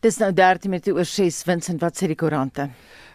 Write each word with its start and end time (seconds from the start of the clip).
Dis 0.00 0.16
nou 0.16 0.30
13 0.32 0.70
minute 0.72 0.94
oor 0.96 1.04
6 1.04 1.42
Vincent 1.44 1.82
wat 1.84 1.98
sê 2.00 2.06
die 2.08 2.16
koerante. 2.16 2.70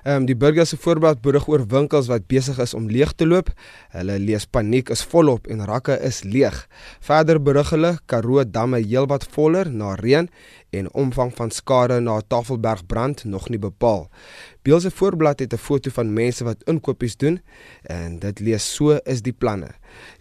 Ehm 0.06 0.20
um, 0.22 0.26
die 0.30 0.36
burger 0.38 0.68
se 0.70 0.78
voorblad 0.78 1.24
berig 1.26 1.48
oor 1.50 1.64
winkels 1.66 2.06
wat 2.12 2.28
besig 2.30 2.60
is 2.62 2.76
om 2.78 2.86
leeg 2.94 3.16
te 3.18 3.26
loop. 3.26 3.48
Hulle 3.90 4.20
lees 4.22 4.46
paniek 4.46 4.92
is 4.94 5.02
volop 5.02 5.50
en 5.50 5.66
rakke 5.66 5.96
is 6.06 6.22
leeg. 6.24 6.60
Verder 7.08 7.42
berig 7.42 7.72
hulle 7.74 7.96
Karoo 8.06 8.46
damme 8.46 8.84
heelwat 8.84 9.26
voller 9.34 9.72
na 9.72 9.96
reën 9.98 10.30
en 10.78 10.92
omvang 10.94 11.34
van 11.34 11.50
skade 11.50 11.98
na 12.06 12.20
Tafelberg 12.22 12.86
brand 12.86 13.26
nog 13.26 13.50
nie 13.50 13.60
bepaal. 13.60 14.06
Beeld 14.62 14.86
se 14.86 14.92
voorblad 14.92 15.40
het 15.40 15.54
'n 15.54 15.58
foto 15.58 15.90
van 15.90 16.14
mense 16.14 16.44
wat 16.44 16.64
inkopies 16.70 17.18
doen 17.18 17.42
en 17.82 18.20
dit 18.20 18.40
lees 18.40 18.74
so 18.76 19.00
is 19.06 19.22
die 19.22 19.34
planne. 19.34 19.74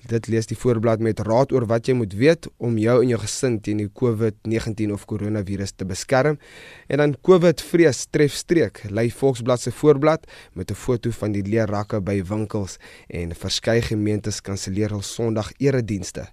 Dit 0.09 0.27
lees 0.29 0.47
die 0.47 0.57
voorblad 0.57 1.01
met 1.01 1.21
raad 1.25 1.53
oor 1.53 1.65
wat 1.67 1.89
jy 1.89 1.95
moet 1.97 2.13
weet 2.19 2.49
om 2.59 2.77
jou 2.79 2.97
en 3.03 3.09
jou 3.09 3.19
gesin 3.23 3.57
teen 3.65 3.81
die 3.81 3.89
COVID-19 3.89 4.93
of 4.93 5.07
koronavirus 5.09 5.73
te 5.77 5.89
beskerm. 5.89 6.39
En 6.89 7.01
dan 7.01 7.17
COVID 7.25 7.63
vrees 7.65 8.05
tref 8.11 8.37
streek. 8.37 8.83
Lei 8.91 9.11
Volksblad 9.11 9.61
se 9.61 9.73
voorblad 9.73 10.27
met 10.53 10.71
'n 10.71 10.75
foto 10.75 11.11
van 11.11 11.33
die 11.33 11.43
leerrakke 11.43 12.01
by 12.01 12.23
winkels 12.23 12.77
en 13.09 13.35
verskeie 13.35 13.83
gemeentes 13.83 14.41
kanselleer 14.41 14.91
hul 14.91 15.03
Sondag 15.03 15.53
eredienste. 15.59 16.29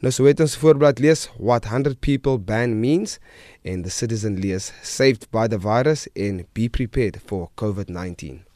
Nou 0.00 0.12
so 0.12 0.24
het 0.24 0.40
ons 0.40 0.56
voorblad 0.56 0.98
lees 0.98 1.28
what 1.38 1.64
100 1.64 2.00
people 2.00 2.38
ban 2.38 2.80
means 2.80 3.18
and 3.64 3.84
the 3.84 3.90
citizen 3.90 4.38
lees 4.38 4.72
saved 4.82 5.30
by 5.30 5.46
the 5.46 5.58
virus 5.58 6.08
and 6.16 6.44
be 6.52 6.68
prepared 6.68 7.20
for 7.26 7.50
COVID-19. 7.54 8.49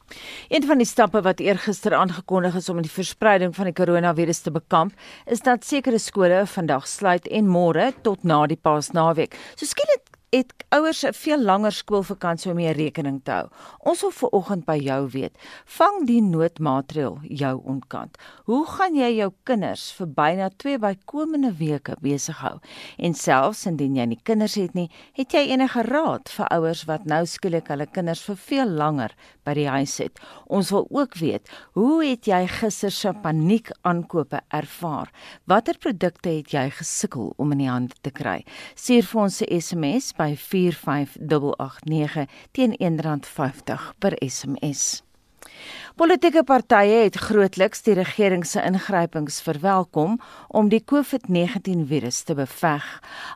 Een 0.49 0.65
van 0.67 0.81
die 0.81 0.87
stappe 0.87 1.21
wat 1.21 1.43
eergister 1.43 1.95
aangekondig 1.95 2.55
is 2.55 2.69
om 2.69 2.81
die 2.81 2.91
verspreiding 2.91 3.55
van 3.55 3.69
die 3.69 3.75
koronavirus 3.75 4.43
te 4.45 4.51
bekamp, 4.51 4.93
is 5.25 5.41
dat 5.45 5.65
sekere 5.65 5.99
skole 5.99 6.45
vandag 6.45 6.87
sluit 6.87 7.27
en 7.27 7.47
môre 7.49 7.91
tot 8.01 8.23
na 8.23 8.45
die 8.47 8.59
Paasnaweek. 8.59 9.35
So 9.55 9.65
skielik 9.65 10.14
het 10.35 10.53
ouers 10.75 11.03
'n 11.05 11.13
veel 11.13 11.41
langer 11.41 11.71
skoolvakansie 11.71 12.51
om 12.51 12.57
mee 12.57 12.73
rekening 12.73 13.21
te 13.23 13.31
hou. 13.31 13.47
Ons 13.79 14.01
wil 14.01 14.11
vir 14.11 14.29
oggend 14.29 14.65
by 14.65 14.77
jou 14.77 15.09
weet, 15.09 15.37
vang 15.65 16.07
die 16.07 16.21
noodmaatreël 16.21 17.19
jou 17.21 17.61
ontkant. 17.63 18.17
Hoe 18.45 18.65
gaan 18.65 18.95
jy 18.95 19.15
jou 19.15 19.31
kinders 19.43 19.91
vir 19.97 20.07
byna 20.07 20.49
2 20.57 20.79
bykomende 20.79 21.53
weke 21.57 21.95
besig 22.01 22.37
hou? 22.37 22.59
En 22.97 23.13
selfs 23.13 23.65
indien 23.65 23.95
jy 23.95 24.05
nie 24.05 24.19
kinders 24.23 24.55
het 24.55 24.73
nie, 24.73 24.89
het 25.13 25.31
jy 25.31 25.47
enige 25.47 25.81
raad 25.81 26.29
vir 26.29 26.47
ouers 26.47 26.83
wat 26.85 27.05
nou 27.05 27.25
skielik 27.25 27.67
hulle 27.67 27.85
kinders 27.85 28.23
vir 28.23 28.35
veel 28.35 28.67
langer 28.67 29.15
by 29.45 29.53
die 29.53 29.67
huis 29.67 29.97
het? 29.97 30.19
Ons 30.45 30.69
wil 30.71 30.87
ook 30.89 31.15
weet, 31.15 31.49
hoe 31.73 32.03
het 32.05 32.25
jy 32.25 32.47
gister 32.47 32.91
se 32.91 33.13
paniek 33.23 33.71
aankope 33.81 34.41
ervaar? 34.49 35.11
Watter 35.45 35.77
produkte 35.77 36.29
het 36.29 36.51
jy 36.51 36.69
gesukkel 36.69 37.33
om 37.37 37.51
in 37.51 37.57
die 37.57 37.69
hande 37.69 37.95
te 38.01 38.11
kry? 38.11 38.43
Stuur 38.75 39.03
vir 39.03 39.21
ons 39.21 39.41
'n 39.41 39.61
SMS 39.61 40.13
by 40.17 40.24
by 40.25 40.35
45889 40.35 42.27
teen 42.51 42.73
R1.50 42.79 43.93
per 43.99 44.15
SMS. 44.21 45.03
Politieke 45.95 46.43
partye 46.43 47.05
het 47.05 47.15
grootliks 47.15 47.85
die 47.85 47.93
regering 47.95 48.41
se 48.43 48.59
ingrypings 48.67 49.37
verwelkom 49.45 50.17
om 50.51 50.67
die 50.67 50.81
COVID-19 50.83 51.85
virus 51.87 52.17
te 52.27 52.35
beveg. 52.35 52.83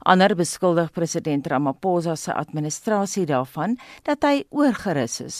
Ander 0.03 0.35
beskuldig 0.35 0.91
president 0.91 1.47
Ramaphosa 1.47 2.17
se 2.19 2.35
administrasie 2.35 3.23
daarvan 3.29 3.77
dat 4.03 4.27
hy 4.27 4.43
oorgerus 4.51 5.19
is. 5.23 5.37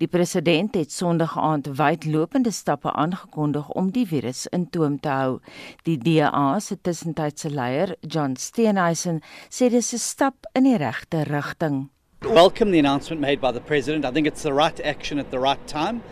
Die 0.00 0.08
president 0.08 0.78
het 0.80 0.92
Sondag 0.92 1.36
aand 1.36 1.68
wydlopende 1.76 2.50
stappe 2.50 2.88
aangekondig 2.92 3.68
om 3.76 3.92
die 3.92 4.06
virus 4.08 4.46
in 4.48 4.70
toom 4.72 4.96
te 5.00 5.12
hou. 5.12 5.38
Die 5.84 5.98
DA 6.00 6.58
se 6.60 6.80
tussentydse 6.80 7.52
leier, 7.52 7.96
John 8.00 8.38
Steenhuisen, 8.40 9.20
sê 9.50 9.68
dit 9.68 9.82
is 9.84 9.92
'n 9.92 9.98
stap 9.98 10.46
in 10.54 10.64
die 10.64 10.76
regte 10.76 11.24
rigting. 11.24 11.90
Welcome 12.22 12.70
the 12.70 12.78
announcement 12.78 13.20
made 13.20 13.40
by 13.40 13.50
the 13.52 13.60
president. 13.60 14.04
I 14.04 14.10
think 14.10 14.26
it's 14.26 14.42
the 14.42 14.52
right 14.52 14.80
action 14.80 15.18
at 15.18 15.30
the 15.30 15.40
right 15.40 15.66
time. 15.66 16.02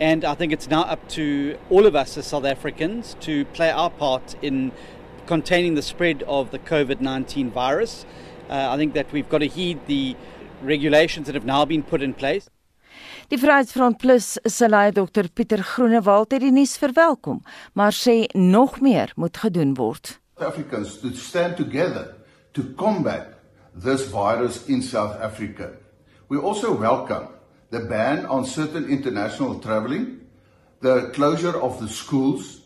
And 0.00 0.24
I 0.24 0.34
think 0.34 0.52
it's 0.52 0.68
now 0.70 0.82
up 0.82 1.08
to 1.10 1.58
all 1.70 1.84
of 1.84 1.96
us 1.96 2.16
as 2.16 2.26
South 2.26 2.44
Africans 2.44 3.16
to 3.20 3.44
play 3.46 3.70
our 3.70 3.90
part 3.90 4.36
in 4.42 4.70
containing 5.26 5.74
the 5.74 5.82
spread 5.82 6.22
of 6.22 6.52
the 6.52 6.58
COVID 6.58 7.00
19 7.00 7.50
virus. 7.50 8.06
Uh, 8.48 8.68
I 8.70 8.76
think 8.76 8.94
that 8.94 9.12
we've 9.12 9.28
got 9.28 9.38
to 9.38 9.48
heed 9.48 9.80
the 9.86 10.14
regulations 10.62 11.26
that 11.26 11.34
have 11.34 11.44
now 11.44 11.64
been 11.64 11.82
put 11.82 12.00
in 12.00 12.14
place. 12.14 12.48
Die 13.28 13.36
Vryheidsfront 13.36 13.98
Plus 13.98 14.38
se 14.46 14.68
leier 14.68 14.92
Dr 14.92 15.28
Pieter 15.34 15.62
Groenewald 15.62 16.32
het 16.32 16.40
die 16.40 16.52
nuus 16.52 16.78
verwelkom, 16.78 17.42
maar 17.74 17.92
sê 17.92 18.24
nog 18.34 18.80
meer 18.80 19.12
moet 19.16 19.36
gedoen 19.36 19.74
word. 19.74 20.18
Africans 20.38 21.00
to 21.02 21.10
stand 21.14 21.56
together 21.56 22.14
to 22.54 22.62
combat 22.76 23.34
this 23.74 24.06
virus 24.08 24.64
in 24.66 24.82
South 24.82 25.18
Africa. 25.20 25.72
We 26.28 26.38
also 26.38 26.72
welcome 26.78 27.28
the 27.70 27.80
ban 27.80 28.26
on 28.26 28.44
certain 28.44 28.88
international 28.88 29.60
traveling, 29.60 30.20
the 30.80 31.10
closure 31.14 31.56
of 31.60 31.78
the 31.80 31.88
schools, 31.88 32.60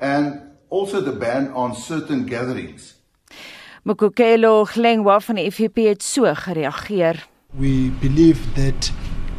and 0.00 0.40
also 0.68 1.00
the 1.00 1.12
ban 1.12 1.52
on 1.54 1.74
certain 1.74 2.26
gatherings. 2.26 2.94
Mokokelo 3.84 4.64
Glengwa 4.64 5.20
van 5.20 5.34
die 5.34 5.50
FVP 5.50 5.76
het 5.88 6.02
so 6.02 6.34
gereageer. 6.34 7.26
We 7.58 7.90
believe 8.00 8.38
that 8.54 8.92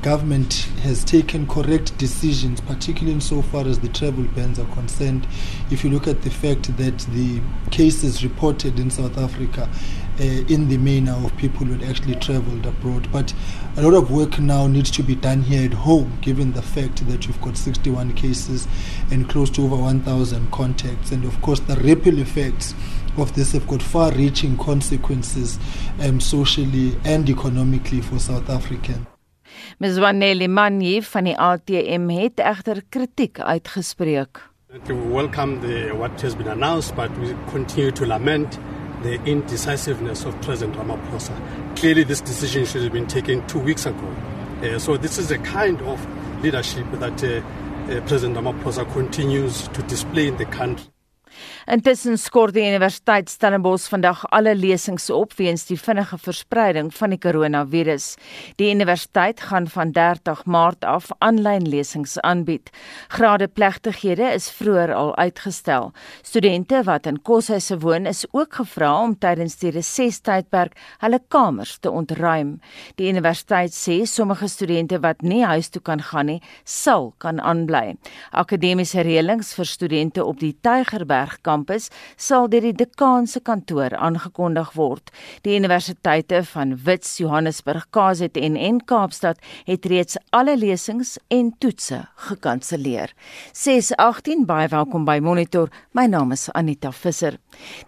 government 0.03 0.67
has 0.81 1.03
taken 1.03 1.47
correct 1.47 1.97
decisions, 1.97 2.59
particularly 2.61 3.13
insofar 3.13 3.65
as 3.65 3.79
the 3.79 3.87
travel 3.87 4.25
bans 4.35 4.59
are 4.59 4.67
concerned. 4.73 5.25
If 5.71 5.83
you 5.83 5.89
look 5.89 6.07
at 6.07 6.21
the 6.23 6.29
fact 6.29 6.75
that 6.77 6.99
the 7.13 7.39
cases 7.71 8.21
reported 8.21 8.79
in 8.79 8.91
South 8.91 9.17
Africa 9.17 9.69
uh, 10.19 10.23
in 10.23 10.67
the 10.69 10.77
manner 10.77 11.13
of 11.13 11.35
people 11.37 11.65
who 11.65 11.73
had 11.73 11.89
actually 11.89 12.15
traveled 12.15 12.65
abroad. 12.65 13.11
But 13.11 13.33
a 13.77 13.81
lot 13.81 13.93
of 13.93 14.11
work 14.11 14.39
now 14.39 14.67
needs 14.67 14.91
to 14.91 15.03
be 15.03 15.15
done 15.15 15.41
here 15.41 15.65
at 15.65 15.73
home, 15.73 16.17
given 16.21 16.53
the 16.53 16.61
fact 16.61 17.07
that 17.07 17.27
you've 17.27 17.41
got 17.41 17.57
61 17.57 18.13
cases 18.13 18.67
and 19.11 19.29
close 19.29 19.49
to 19.51 19.63
over 19.63 19.75
1,000 19.75 20.51
contacts. 20.51 21.11
And 21.11 21.25
of 21.25 21.41
course, 21.41 21.59
the 21.61 21.75
ripple 21.77 22.19
effects 22.19 22.73
of 23.17 23.33
this 23.35 23.51
have 23.51 23.67
got 23.67 23.81
far 23.81 24.11
reaching 24.11 24.57
consequences 24.57 25.59
um, 26.01 26.19
socially 26.19 26.97
and 27.05 27.29
economically 27.29 28.01
for 28.01 28.19
South 28.19 28.49
Africans. 28.49 29.07
Ms 29.79 29.99
Waneli 29.99 30.47
Manyi 30.47 31.01
van 31.01 31.23
die 31.23 31.35
ATM 31.37 32.09
het 32.09 32.39
egter 32.39 32.81
kritiek 32.89 33.39
uitgespreek. 33.39 34.41
We 34.87 34.93
welcome 34.93 35.59
the 35.61 35.93
what 35.93 36.21
has 36.21 36.35
been 36.35 36.47
announced 36.47 36.95
but 36.95 37.11
we 37.19 37.35
continue 37.51 37.91
to 37.91 38.05
lament 38.05 38.57
the 39.03 39.21
indecisiveness 39.25 40.25
of 40.25 40.39
President 40.41 40.77
Ramaphosa. 40.77 41.35
Clearly, 41.77 42.03
this 42.03 42.21
decision 42.21 42.65
should 42.65 42.83
have 42.83 42.93
been 42.93 43.07
taken 43.07 43.45
two 43.47 43.59
weeks 43.59 43.85
ago. 43.85 44.15
Uh, 44.61 44.79
so, 44.79 44.97
this 44.97 45.17
is 45.17 45.29
a 45.31 45.37
kind 45.39 45.81
of 45.81 46.43
leadership 46.43 46.85
that 46.93 47.23
uh, 47.23 47.41
uh, 47.91 48.01
President 48.07 48.37
Ramaphosa 48.37 48.91
continues 48.93 49.67
to 49.69 49.81
display 49.83 50.27
in 50.27 50.37
the 50.37 50.45
country. 50.45 50.92
Intussen 51.65 52.17
skort 52.19 52.53
die 52.57 52.65
Universiteit 52.67 53.29
Stellenbosch 53.31 53.87
vandag 53.87 54.25
alle 54.35 54.51
lesings 54.55 55.09
op 55.09 55.31
weens 55.37 55.63
die 55.69 55.77
vinnige 55.79 56.17
verspreiding 56.19 56.89
van 56.91 57.13
die 57.13 57.19
koronavirus. 57.23 58.15
Die 58.59 58.71
universiteit 58.73 59.39
gaan 59.47 59.69
van 59.71 59.93
30 59.95 60.43
Maart 60.45 60.83
af 60.83 61.07
aanlyn 61.23 61.69
lesings 61.69 62.17
aanbied. 62.19 62.69
Grade 63.07 63.47
plegtighede 63.47 64.33
is 64.35 64.49
vroeër 64.51 64.93
al 64.93 65.15
uitgestel. 65.15 65.91
Studente 66.21 66.83
wat 66.83 67.07
in 67.07 67.21
koshuise 67.21 67.79
woon 67.79 68.05
is 68.11 68.25
ook 68.31 68.59
gevra 68.59 68.91
om 69.01 69.15
tydens 69.15 69.55
die 69.63 69.71
resestydperk 69.71 70.75
hulle 70.99 71.21
kamers 71.31 71.77
te 71.79 71.91
ontruim. 71.91 72.57
Die 72.99 73.07
universiteit 73.09 73.71
sê 73.71 74.01
sommige 74.03 74.51
studente 74.51 74.99
wat 74.99 75.23
nie 75.23 75.45
huis 75.47 75.71
toe 75.71 75.81
kan 75.81 76.03
gaan 76.03 76.27
nie, 76.33 76.41
sal 76.65 77.13
kan 77.23 77.39
aanbly. 77.39 77.95
Akademiese 78.31 79.03
reëlings 79.07 79.53
vir 79.55 79.69
studente 79.69 80.25
op 80.25 80.43
die 80.43 80.53
Tygerberg 80.59 81.22
kampus 81.41 81.89
sal 82.17 82.49
deur 82.51 82.61
die 82.61 82.73
dekaan 82.73 83.27
se 83.27 83.39
kantoor 83.39 83.95
aangekondig 83.95 84.73
word. 84.75 85.11
Die 85.43 85.55
universiteite 85.57 86.43
van 86.51 86.75
Wits, 86.85 87.17
Johannesburg, 87.21 87.85
KZN 87.95 88.57
en 88.57 88.81
Kaapstad 88.85 89.39
het 89.67 89.85
reeds 89.85 90.17
alle 90.31 90.57
lesings 90.57 91.17
en 91.27 91.53
toetse 91.59 92.01
gekanselleer. 92.29 93.13
618 93.53 94.45
baie 94.45 94.67
welkom 94.67 95.05
by 95.05 95.19
Monitor. 95.23 95.69
My 95.91 96.05
naam 96.09 96.31
is 96.35 96.49
Anita 96.51 96.91
Visser. 96.91 97.37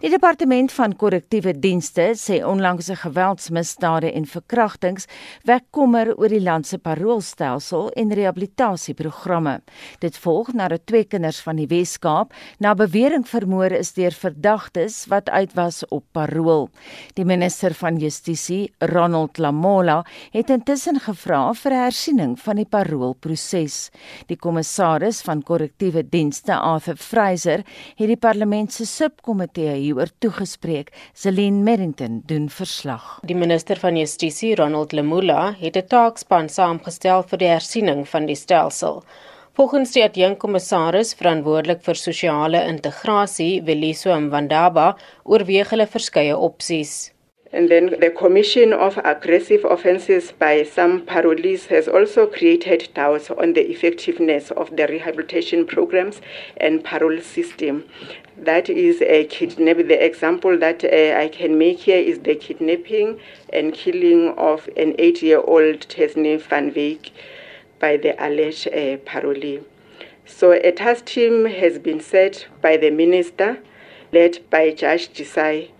Die 0.00 0.10
departement 0.10 0.72
van 0.72 0.94
korrektiewe 0.96 1.52
dienste 1.58 2.12
sê 2.18 2.40
onlangse 2.46 2.96
geweldsmisdade 3.02 4.12
en 4.12 4.26
verkrachtings 4.30 5.08
wek 5.48 5.66
kommer 5.74 6.12
oor 6.14 6.30
die 6.32 6.42
land 6.42 6.66
se 6.66 6.78
paroolstelsel 6.78 7.90
en 7.98 8.14
rehabilitasieprogramme. 8.14 9.58
Dit 10.00 10.18
volg 10.22 10.52
nadat 10.54 10.86
twee 10.86 11.04
kinders 11.04 11.40
van 11.44 11.60
die 11.60 11.68
Wes-Kaap 11.70 12.34
na 12.62 12.74
bewering 12.78 13.25
drank 13.26 13.42
vermoor 13.42 13.72
is 13.72 13.92
deur 13.94 14.12
verdagtes 14.14 15.06
wat 15.10 15.28
uit 15.30 15.54
was 15.54 15.84
op 15.90 16.04
parol. 16.12 16.68
Die 17.16 17.24
minister 17.24 17.74
van 17.74 17.98
Justisie, 17.98 18.72
Ronald 18.78 19.38
Lamola, 19.38 20.04
het 20.32 20.50
intussen 20.50 21.00
gevra 21.00 21.52
vir 21.54 21.72
hersiening 21.72 22.36
van 22.38 22.56
die 22.56 22.66
paroolproses. 22.66 23.90
Die 24.28 24.36
kommissaris 24.36 25.22
van 25.22 25.42
korrektiewe 25.42 26.04
dienste, 26.04 26.54
Arthur 26.54 26.96
Fraser, 26.96 27.64
het 27.96 28.08
die 28.08 28.16
parlement 28.16 28.72
se 28.72 28.86
subkomitee 28.86 29.74
hieroor 29.74 30.10
toegespreek. 30.20 30.92
Celine 31.14 31.62
Merrington 31.62 32.22
doen 32.26 32.48
verslag. 32.48 33.20
Die 33.26 33.36
minister 33.36 33.76
van 33.76 33.96
Justisie, 33.96 34.54
Ronald 34.54 34.92
Lamola, 34.92 35.56
het 35.58 35.76
'n 35.76 35.86
taakspan 35.88 36.48
saamgestel 36.48 37.22
vir 37.22 37.38
die 37.38 37.48
hersiening 37.48 38.06
van 38.06 38.26
die 38.26 38.36
stelsel. 38.36 39.02
Volgens 39.56 39.94
die 39.94 40.02
adjunkkommissaris 40.04 41.14
verantwoordelik 41.16 41.78
vir 41.80 41.96
sosiale 41.96 42.58
integrasie, 42.68 43.62
Weliso 43.64 44.12
Mwandaba, 44.20 44.90
oorweeg 45.24 45.70
hulle 45.72 45.86
verskeie 45.88 46.34
opsies. 46.36 46.90
And 47.52 47.70
then 47.70 47.86
the 48.00 48.10
commission 48.10 48.74
of 48.74 48.98
aggressive 48.98 49.64
offences 49.64 50.30
by 50.32 50.62
some 50.62 51.06
parolees 51.06 51.64
has 51.68 51.88
also 51.88 52.26
created 52.26 52.90
doubts 52.92 53.30
on 53.30 53.54
the 53.54 53.64
effectiveness 53.70 54.50
of 54.50 54.76
the 54.76 54.86
rehabilitation 54.88 55.64
programs 55.64 56.20
and 56.58 56.84
parole 56.84 57.22
system. 57.22 57.84
That 58.36 58.68
is 58.68 59.00
a 59.00 59.24
kidnapping. 59.24 59.88
The 59.88 60.04
example 60.04 60.58
that 60.58 60.84
uh, 60.84 61.18
I 61.18 61.28
can 61.28 61.56
make 61.56 61.78
here 61.78 62.02
is 62.12 62.18
the 62.18 62.34
kidnapping 62.34 63.18
and 63.54 63.72
killing 63.72 64.34
of 64.36 64.68
an 64.76 64.94
eight-year-old 64.98 65.88
Tesni 65.88 66.38
van 66.42 66.70
Veek 66.72 67.12
by 67.78 67.96
the 67.96 68.14
alleged 68.24 68.68
uh, 68.68 68.96
parolee. 69.04 69.64
So 70.24 70.52
a 70.52 70.72
task 70.72 71.04
team 71.04 71.44
has 71.46 71.78
been 71.78 72.00
set 72.00 72.46
by 72.60 72.76
the 72.76 72.90
minister, 72.90 73.58
led 74.12 74.38
by 74.50 74.72
Judge 74.72 75.08
Desai, 75.10 75.70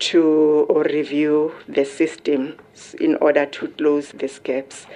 to 0.00 0.66
review 0.90 1.52
the 1.68 1.84
system 1.84 2.56
in 3.00 3.16
order 3.16 3.44
to 3.46 3.68
close 3.68 4.12
these 4.12 4.38
gaps. 4.38 4.86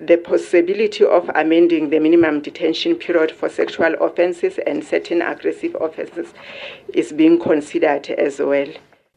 The 0.00 0.16
possibility 0.16 1.04
of 1.04 1.30
amending 1.34 1.90
the 1.90 2.00
minimum 2.00 2.40
detention 2.40 2.96
period 2.96 3.30
for 3.30 3.48
sexual 3.48 3.94
offences 4.00 4.58
and 4.66 4.84
certain 4.84 5.22
aggressive 5.22 5.76
offences 5.80 6.34
is 6.92 7.12
being 7.12 7.38
considered 7.38 8.10
as 8.10 8.40
well. 8.40 8.68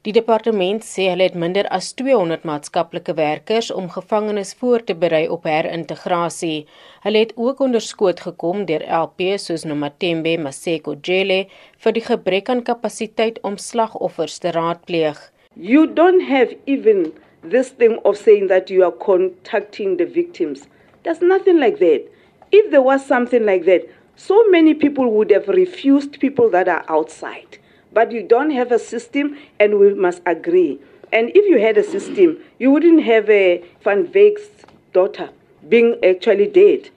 Die 0.02 0.14
departement 0.18 0.82
sê 0.82 1.04
hulle 1.12 1.28
het 1.28 1.36
minder 1.38 1.68
as 1.76 1.92
200 1.94 2.46
maatskaplike 2.50 3.14
werkers 3.20 3.68
om 3.70 3.90
gevangenes 3.94 4.56
voor 4.58 4.82
te 4.82 4.96
berei 5.04 5.28
op 5.36 5.44
herintegrasie. 5.46 6.66
Hulle 7.04 7.22
het 7.22 7.36
ook 7.36 7.62
onderskoot 7.62 8.24
gekom 8.26 8.64
deur 8.72 8.82
LP 9.02 9.22
soos 9.44 9.68
Nomatembe 9.70 10.34
Maseko 10.42 10.96
Jele 11.06 11.38
vir 11.86 11.96
die 12.00 12.04
gebrek 12.08 12.50
aan 12.50 12.66
kapasiteit 12.72 13.38
om 13.46 13.60
slagoffers 13.62 14.40
te 14.42 14.56
raadpleeg. 14.58 15.22
You 15.54 15.86
don't 15.86 16.26
have 16.32 16.58
even 16.66 17.12
this 17.46 17.70
thing 17.70 18.00
of 18.02 18.18
saying 18.18 18.50
that 18.50 18.74
you 18.74 18.82
are 18.82 18.98
contacting 19.06 20.00
the 20.02 20.10
victims. 20.10 20.66
There's 21.04 21.22
nothing 21.22 21.62
like 21.62 21.78
that. 21.78 22.10
If 22.50 22.74
there 22.74 22.82
was 22.82 23.06
something 23.06 23.46
like 23.46 23.70
that, 23.70 23.86
so 24.16 24.50
many 24.50 24.74
people 24.74 25.14
would 25.14 25.30
have 25.30 25.46
refused 25.48 26.18
people 26.18 26.50
that 26.58 26.68
are 26.68 26.86
outside. 26.90 27.61
But 27.94 28.12
you 28.12 28.24
don't 28.24 28.52
have 28.52 28.72
a 28.72 28.80
system 28.80 29.38
and 29.60 29.80
we 29.80 29.94
must 29.94 30.22
agree. 30.26 30.80
And 31.12 31.30
if 31.36 31.46
you 31.50 31.60
had 31.60 31.78
a 31.78 31.84
system, 31.84 32.38
you 32.60 32.72
wouldn't 32.72 33.04
have 33.04 33.30
a 33.30 33.64
Van 33.84 34.08
Veek's 34.08 34.50
daughter 34.94 35.30
being 35.68 35.96
actually 36.04 36.48
dead. 36.48 36.90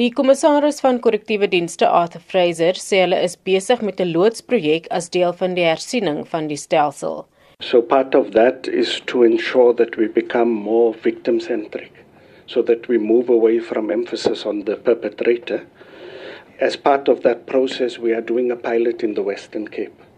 Die 0.00 0.10
kommissaris 0.16 0.80
van 0.80 0.98
korrektiewe 1.04 1.46
dienste 1.52 1.88
Arthur 1.88 2.22
Fraser 2.32 2.78
sê 2.80 3.02
hulle 3.02 3.18
is 3.26 3.36
besig 3.48 3.82
met 3.84 4.00
'n 4.00 4.12
loodsprojek 4.14 4.86
as 4.98 5.10
deel 5.16 5.32
van 5.40 5.54
die 5.54 5.66
hersiening 5.66 6.22
van 6.26 6.48
die 6.48 6.56
stelsel. 6.56 7.26
So 7.60 7.82
part 7.82 8.14
of 8.14 8.30
that 8.30 8.66
is 8.66 9.00
to 9.12 9.22
ensure 9.22 9.74
that 9.74 9.96
we 9.96 10.08
become 10.08 10.50
more 10.50 10.94
victim 10.94 11.38
centric 11.40 11.92
so 12.46 12.62
that 12.62 12.88
we 12.88 12.98
move 12.98 13.28
away 13.28 13.58
from 13.60 13.90
emphasis 13.90 14.46
on 14.46 14.64
the 14.64 14.76
perpetrator. 14.76 15.60
As 16.60 16.76
part 16.76 17.08
of 17.08 17.20
that 17.20 17.44
process 17.46 17.98
we 17.98 18.14
are 18.14 18.26
doing 18.32 18.50
a 18.50 18.56
pilot 18.56 19.02
in 19.02 19.14
the 19.14 19.22
Western 19.22 19.68
Cape. 19.68 20.09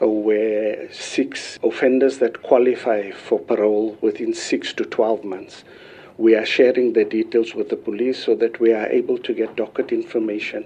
Where 0.00 0.92
six 0.92 1.58
offenders 1.62 2.18
that 2.18 2.42
qualify 2.42 3.10
for 3.10 3.38
parole 3.38 3.96
within 4.00 4.34
six 4.34 4.72
to 4.74 4.84
12 4.84 5.24
months. 5.24 5.64
We 6.18 6.34
are 6.34 6.46
sharing 6.46 6.92
the 6.92 7.04
details 7.04 7.54
with 7.54 7.68
the 7.70 7.76
police 7.76 8.24
so 8.24 8.34
that 8.36 8.60
we 8.60 8.72
are 8.72 8.86
able 8.86 9.18
to 9.18 9.32
get 9.34 9.56
docket 9.56 9.92
information 9.92 10.64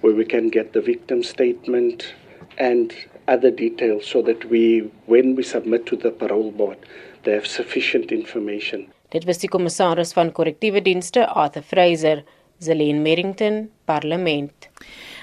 where 0.00 0.14
we 0.14 0.24
can 0.24 0.48
get 0.48 0.72
the 0.72 0.80
victim 0.80 1.22
statement 1.22 2.14
and 2.58 2.92
other 3.28 3.50
details 3.50 4.06
so 4.06 4.22
that 4.22 4.44
we, 4.50 4.90
when 5.06 5.36
we 5.36 5.42
submit 5.42 5.86
to 5.86 5.96
the 5.96 6.10
parole 6.10 6.50
board, 6.50 6.78
they 7.22 7.32
have 7.32 7.46
sufficient 7.46 8.10
information. 8.10 8.86
Dit 9.12 9.26
was 9.28 9.38
die 9.38 9.48
kommissaris 9.48 10.14
van 10.16 10.32
korrektiewe 10.32 10.80
dienste 10.82 11.26
Arthur 11.28 11.62
Fraser, 11.62 12.24
Zelene 12.58 12.98
Merrington, 12.98 13.68
Parlement. 13.84 14.68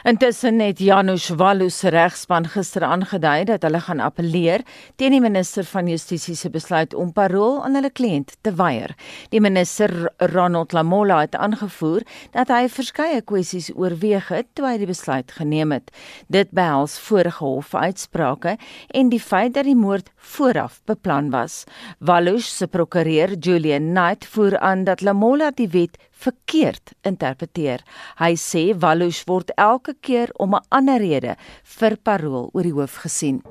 Intussen 0.07 0.61
het 0.63 0.79
Janusz 0.79 1.27
Wallu 1.35 1.69
se 1.69 1.89
regspan 1.91 2.45
gister 2.47 2.85
aangedui 2.87 3.43
dat 3.49 3.65
hulle 3.67 3.81
gaan 3.83 3.99
appeleer 3.99 4.61
teen 4.95 5.11
die 5.11 5.19
minister 5.19 5.65
van 5.67 5.89
Justisie 5.91 6.37
se 6.39 6.47
besluit 6.49 6.93
om 6.95 7.11
parol 7.11 7.57
aan 7.65 7.75
hulle 7.75 7.91
kliënt 7.91 8.37
te 8.41 8.53
weier. 8.55 8.93
Die 9.33 9.41
minister 9.43 9.91
Ronald 10.31 10.71
Lamola 10.71 11.19
het 11.25 11.35
aangevoer 11.35 12.05
dat 12.31 12.47
hy 12.47 12.69
verskeie 12.71 13.19
kwessies 13.27 13.67
oorweeg 13.75 14.29
het 14.31 14.47
toe 14.55 14.69
hy 14.69 14.77
die 14.79 14.87
besluit 14.87 15.35
geneem 15.35 15.75
het. 15.75 15.91
Dit 16.31 16.55
behels 16.55 16.95
vorige 17.03 17.43
hofuitsprake 17.43 18.55
en 18.95 19.11
die 19.11 19.19
feit 19.19 19.57
dat 19.59 19.67
die 19.67 19.75
moord 19.75 20.13
vooraf 20.15 20.79
beplan 20.87 21.27
was. 21.35 21.65
Wallu 21.99 22.37
se 22.39 22.71
prokureur 22.71 23.35
Julian 23.35 23.91
Knight 23.91 24.31
voer 24.31 24.55
aan 24.63 24.87
dat 24.87 25.03
Lamola 25.03 25.51
die 25.51 25.67
wet 25.75 25.99
verkeerd 26.23 26.93
interpreteer. 27.07 27.83
Hy 28.19 28.33
sê 28.35 28.63
Wallush 28.81 29.23
word 29.27 29.53
elke 29.57 29.95
keer 30.01 30.29
om 30.37 30.55
'n 30.55 30.65
ander 30.69 30.99
rede 30.99 31.35
vir 31.79 31.97
parol 31.97 32.49
oor 32.53 32.63
die 32.63 32.75
hoof 32.75 32.95
gesien. 33.05 33.41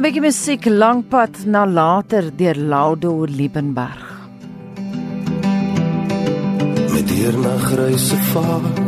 'n 0.00 0.04
Bietjie 0.04 0.22
musiek 0.24 0.64
lankpad 0.64 1.42
na 1.44 1.66
later 1.66 2.30
deur 2.32 2.56
Laudo 2.56 3.26
Liebenberg. 3.28 4.09
Deur 7.20 7.38
na 7.38 7.56
gryse 7.58 8.16
vaak. 8.16 8.78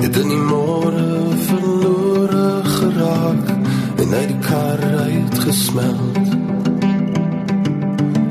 Het 0.00 0.16
in 0.16 0.28
die 0.28 0.44
môre 0.48 1.08
verlore 1.46 2.46
geraak 2.64 3.50
en 4.02 4.14
uit 4.14 4.28
die 4.28 4.38
kar 4.46 4.80
uit 5.04 5.38
gesmeld 5.38 6.30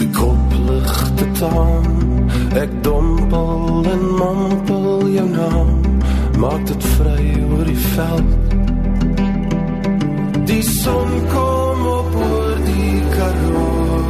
die 0.01 0.09
koplig 0.17 0.95
te 1.19 1.27
taan 1.39 1.85
ek 2.63 2.73
dompel 2.87 3.85
en 3.93 4.03
mompel 4.21 4.87
jou 5.17 5.27
naam 5.29 5.69
maak 6.41 6.65
dit 6.71 6.87
vry 6.95 7.25
oor 7.51 7.65
die 7.69 7.83
veld. 7.93 8.33
Die 10.49 10.63
son 10.65 11.13
kom 11.35 11.85
op 11.93 12.17
oor 12.25 12.57
die 12.65 12.97
karoo. 13.13 14.01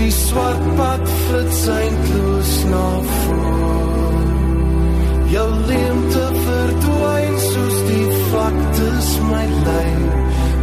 Die 0.00 0.10
swart 0.22 0.66
pad 0.80 1.14
flits 1.26 1.62
eindloos 1.76 2.56
na 2.72 2.88
voor 3.12 3.65
jou 5.30 5.48
leemte 5.68 6.24
verdwyn 6.46 7.38
soos 7.46 7.78
die 7.88 8.08
vlaktes 8.30 9.08
my 9.30 9.46
lei 9.68 9.94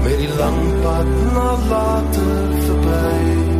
met 0.03 0.17
die 0.22 0.32
lang 0.38 0.62
pad 0.84 1.10
na 1.34 1.50
later 1.72 2.53
verby 2.67 3.52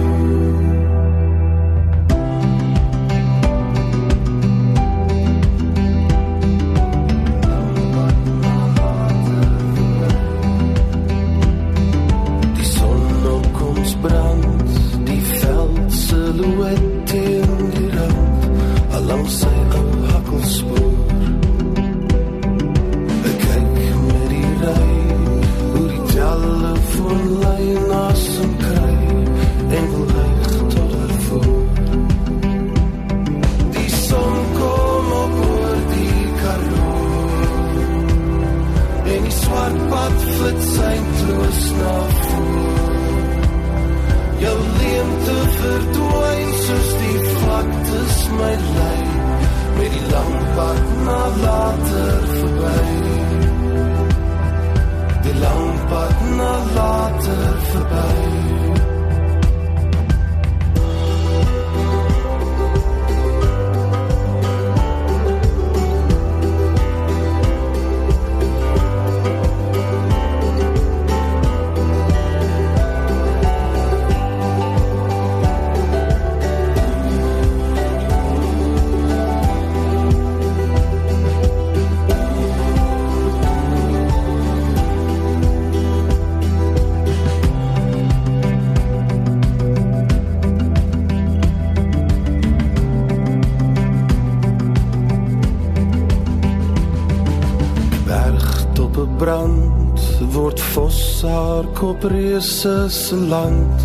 kop 101.84 102.04
reuse 102.04 102.90
se 102.90 103.16
land 103.16 103.82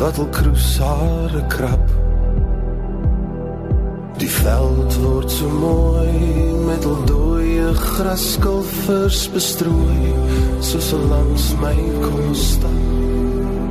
wat 0.00 0.18
al 0.18 0.28
kroes 0.32 0.68
haar 0.80 1.32
krap 1.52 1.90
die 4.22 4.30
veld 4.32 4.96
word 5.02 5.34
so 5.34 5.50
mooi 5.64 6.14
met 6.64 6.86
al 6.88 7.02
dooie 7.10 7.66
graskulvers 7.80 9.26
bestrooi 9.34 10.14
soos 10.70 10.88
al 10.96 11.04
langs 11.12 11.50
my 11.60 11.76
kom 12.06 12.32
staan 12.46 13.68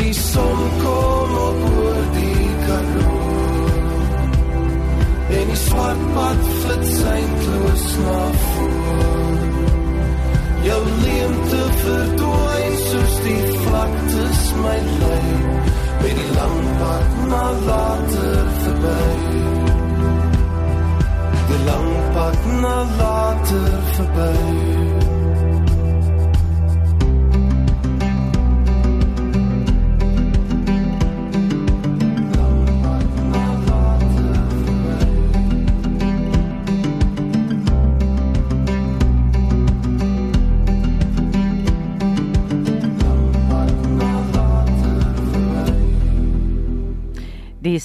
die 0.00 0.14
son 0.24 0.66
kom 0.82 1.36
op 1.46 1.66
oor 1.70 2.00
die 2.18 2.48
karoo 2.64 3.68
en 5.38 5.46
die 5.52 5.60
swart 5.62 6.08
pad 6.18 6.50
flits 6.64 6.98
eindloos 7.18 7.86
na 8.02 8.24
voor. 8.42 9.63
Jou 10.64 10.82
leemte 11.04 11.62
verdwyn 11.82 12.76
soos 12.88 13.16
die 13.24 13.42
vlaktes 13.66 14.44
my 14.62 14.78
lei, 15.02 15.63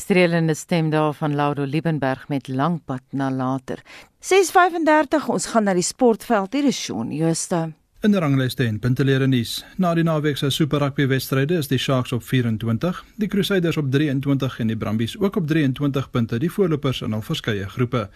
strelende 0.09 0.53
stem 0.53 0.89
daar 0.89 1.13
van 1.13 1.35
Laudo 1.35 1.63
Liebenberg 1.63 2.27
met 2.27 2.47
Langpad 2.47 3.01
na 3.09 3.31
later. 3.31 3.81
6:35 4.19 5.27
ons 5.27 5.45
gaan 5.45 5.63
na 5.63 5.73
die 5.73 5.85
sportveld 5.85 6.53
hier 6.53 6.65
is 6.65 6.83
Shaun 6.83 7.11
Jooste. 7.11 7.73
In 8.01 8.11
die 8.11 8.19
ranglyste 8.19 8.63
en 8.63 8.79
puntelere 8.79 9.27
nuus. 9.27 9.65
Na 9.77 9.93
die 9.93 10.03
naweek 10.03 10.37
se 10.37 10.49
Super 10.49 10.79
Rugby 10.79 11.07
wedstryde 11.07 11.57
is 11.57 11.67
die 11.67 11.77
Sharks 11.77 12.11
op 12.11 12.23
24, 12.23 13.05
die 13.15 13.27
Crusaders 13.27 13.77
op 13.77 13.91
23 13.91 14.59
en 14.59 14.67
die 14.67 14.77
Brumbies 14.77 15.17
ook 15.19 15.35
op 15.35 15.47
23 15.47 16.09
punte, 16.09 16.39
die 16.39 16.51
voorlopers 16.51 17.01
in 17.01 17.13
al 17.13 17.21
verskeie 17.21 17.69
groepe. 17.69 18.09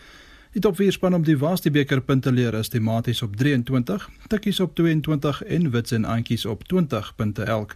Die 0.52 0.62
top 0.62 0.76
4 0.76 0.92
span 0.92 1.14
op 1.14 1.26
die 1.26 1.38
Waasti 1.38 1.72
beker 1.72 2.02
puntelere 2.02 2.58
is 2.58 2.70
die 2.70 2.82
Maties 2.82 3.22
op 3.22 3.36
23, 3.36 4.10
Tikkies 4.28 4.60
op 4.60 4.76
22 4.76 5.44
en 5.44 5.72
Wits 5.72 5.92
en 5.92 6.06
Antjies 6.06 6.46
op 6.46 6.64
20 6.64 7.16
punte 7.16 7.44
elk. 7.44 7.76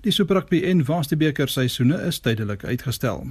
Die 0.00 0.12
Super 0.12 0.34
Rugby 0.34 0.62
en 0.64 0.84
Waasti 0.84 1.16
beker 1.16 1.48
seisoene 1.48 2.02
is 2.02 2.18
tydelik 2.18 2.64
uitgestel. 2.64 3.26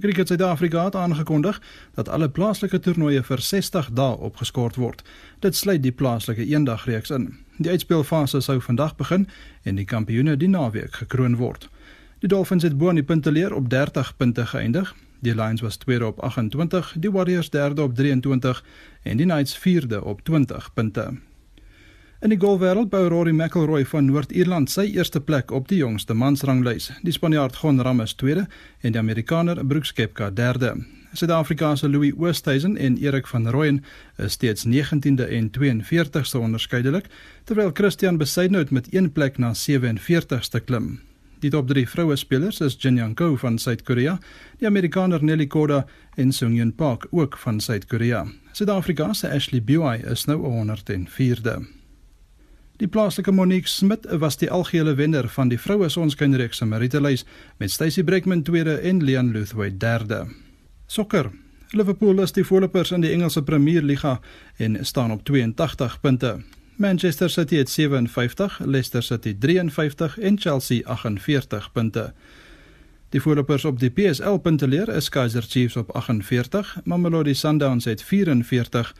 Cricket 0.00 0.28
Suid-Afrika 0.28 0.84
het 0.84 0.96
aangekondig 0.96 1.60
dat 1.94 2.08
alle 2.08 2.28
plaaslike 2.28 2.80
toernooie 2.80 3.22
vir 3.22 3.40
60 3.40 3.90
dae 3.92 4.16
opgeskort 4.16 4.76
word. 4.76 5.02
Dit 5.40 5.56
sluit 5.56 5.82
die 5.82 5.92
plaaslike 5.92 6.44
eendagreeks 6.44 7.10
in. 7.10 7.34
Die 7.56 7.70
uitspelfase 7.70 8.40
sou 8.40 8.60
vandag 8.60 8.96
begin 8.96 9.28
en 9.62 9.74
die 9.80 9.84
kampioene 9.84 10.36
die 10.36 10.48
naweek 10.48 11.00
gekroon 11.00 11.36
word. 11.36 11.68
Die 12.18 12.28
Dolphins 12.28 12.62
het 12.62 12.78
bo 12.78 12.88
aan 12.88 13.00
die 13.00 13.04
punteleer 13.04 13.54
op 13.54 13.70
30 13.70 14.16
punte 14.16 14.46
geëindig. 14.46 14.94
Die 15.18 15.34
Lions 15.34 15.60
was 15.60 15.76
tweede 15.76 16.06
op 16.06 16.20
28, 16.20 16.94
die 16.98 17.10
Warriors 17.10 17.50
derde 17.50 17.82
op 17.82 17.94
23 17.94 18.64
en 19.02 19.16
die 19.16 19.26
Knights 19.26 19.56
vierde 19.58 20.04
op 20.04 20.20
20 20.22 20.72
punte. 20.74 21.14
In 22.24 22.32
die 22.32 22.38
golfwêreld 22.40 22.88
bou 22.88 23.08
Rory 23.12 23.32
McIlroy 23.36 23.82
van 23.84 24.06
Noord-Ierland 24.08 24.70
sy 24.72 24.86
eerste 24.94 25.20
plek 25.20 25.50
op 25.52 25.66
die 25.68 25.82
jongste 25.82 26.14
mansranglys. 26.16 26.88
Die 27.04 27.12
Spanjaard 27.12 27.58
Gon 27.60 27.82
Ram 27.84 28.00
is 28.00 28.14
tweede 28.16 28.46
en 28.80 28.94
die 28.94 29.00
Amerikaner 29.00 29.60
Brooks 29.60 29.92
Koepka 29.92 30.30
derde. 30.32 30.72
Suid-Afrikaanse 31.12 31.90
Louis 31.92 32.16
Oosthuizen 32.16 32.78
en 32.80 32.96
Erik 32.96 33.28
van 33.28 33.50
Rooyen 33.52 33.82
is 34.16 34.32
steeds 34.32 34.64
19de 34.64 35.28
en 35.28 35.52
42ste 35.58 36.40
onderskeidelik, 36.40 37.12
terwyl 37.44 37.70
Christian 37.74 38.16
Besaidnout 38.16 38.72
met 38.72 38.88
een 38.94 39.12
plek 39.12 39.36
na 39.36 39.52
47ste 39.52 40.64
klim. 40.64 41.00
Die 41.44 41.52
top 41.52 41.68
3 41.68 41.84
vroue 41.84 42.16
spelers 42.16 42.64
is 42.64 42.80
Jin 42.80 42.96
Young 42.96 43.14
Ko 43.14 43.36
van 43.36 43.58
Suid-Korea, 43.58 44.18
die 44.58 44.66
Amerikaner 44.66 45.24
Nelly 45.24 45.46
Korda 45.46 45.84
en 46.16 46.32
Sung 46.32 46.56
Yun 46.56 46.72
Park 46.72 47.06
ook 47.10 47.36
van 47.44 47.60
Suid-Korea. 47.60 48.24
Suid-Afrika 48.52 49.12
se 49.12 49.28
Ashley 49.28 49.60
Buy 49.60 50.00
is 50.08 50.24
nou 50.24 50.40
104de. 50.40 51.75
Die 52.76 52.88
plaaslike 52.88 53.32
Monique 53.32 53.68
Smit 53.72 54.04
was 54.20 54.36
die 54.36 54.50
algehele 54.52 54.92
wenner 54.94 55.28
van 55.32 55.48
die 55.48 55.56
vroue 55.56 55.88
sonskynreeks 55.88 56.58
se 56.60 56.66
Maritalys 56.68 57.22
met 57.56 57.72
Stacey 57.72 58.04
Breckman 58.04 58.42
tweede 58.44 58.74
en 58.84 59.00
Leon 59.04 59.30
Luthwaite 59.32 59.76
derde. 59.80 60.26
Sokker. 60.86 61.30
Liverpool 61.70 62.20
is 62.20 62.32
die 62.36 62.44
voorlopers 62.44 62.92
in 62.92 63.00
die 63.00 63.14
Engelse 63.14 63.42
Premier 63.42 63.82
Liga 63.82 64.20
en 64.56 64.76
staan 64.84 65.10
op 65.10 65.24
82 65.24 66.00
punte. 66.00 66.36
Manchester 66.76 67.30
City 67.30 67.56
het 67.56 67.70
57, 67.70 68.60
Leicester 68.64 69.02
City 69.02 69.36
53 69.38 70.18
en 70.18 70.38
Chelsea 70.38 70.84
48 70.84 71.72
punte. 71.72 72.12
Die 73.08 73.20
voorlopers 73.20 73.64
op 73.64 73.80
die 73.80 73.90
PSL 73.90 74.36
punteleer 74.36 74.88
is 74.88 75.08
Kaizer 75.08 75.42
Chiefs 75.42 75.76
op 75.76 75.94
48, 75.94 76.76
Mamelodi 76.84 77.34
Sundowns 77.34 77.84
het 77.84 78.02
44 78.02 78.94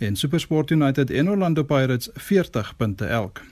en 0.00 0.16
SuperSport 0.16 0.70
United 0.70 1.10
en 1.10 1.28
Orlando 1.30 1.62
Pirates 1.62 2.08
40 2.14 2.76
punte 2.76 3.04
elk. 3.04 3.42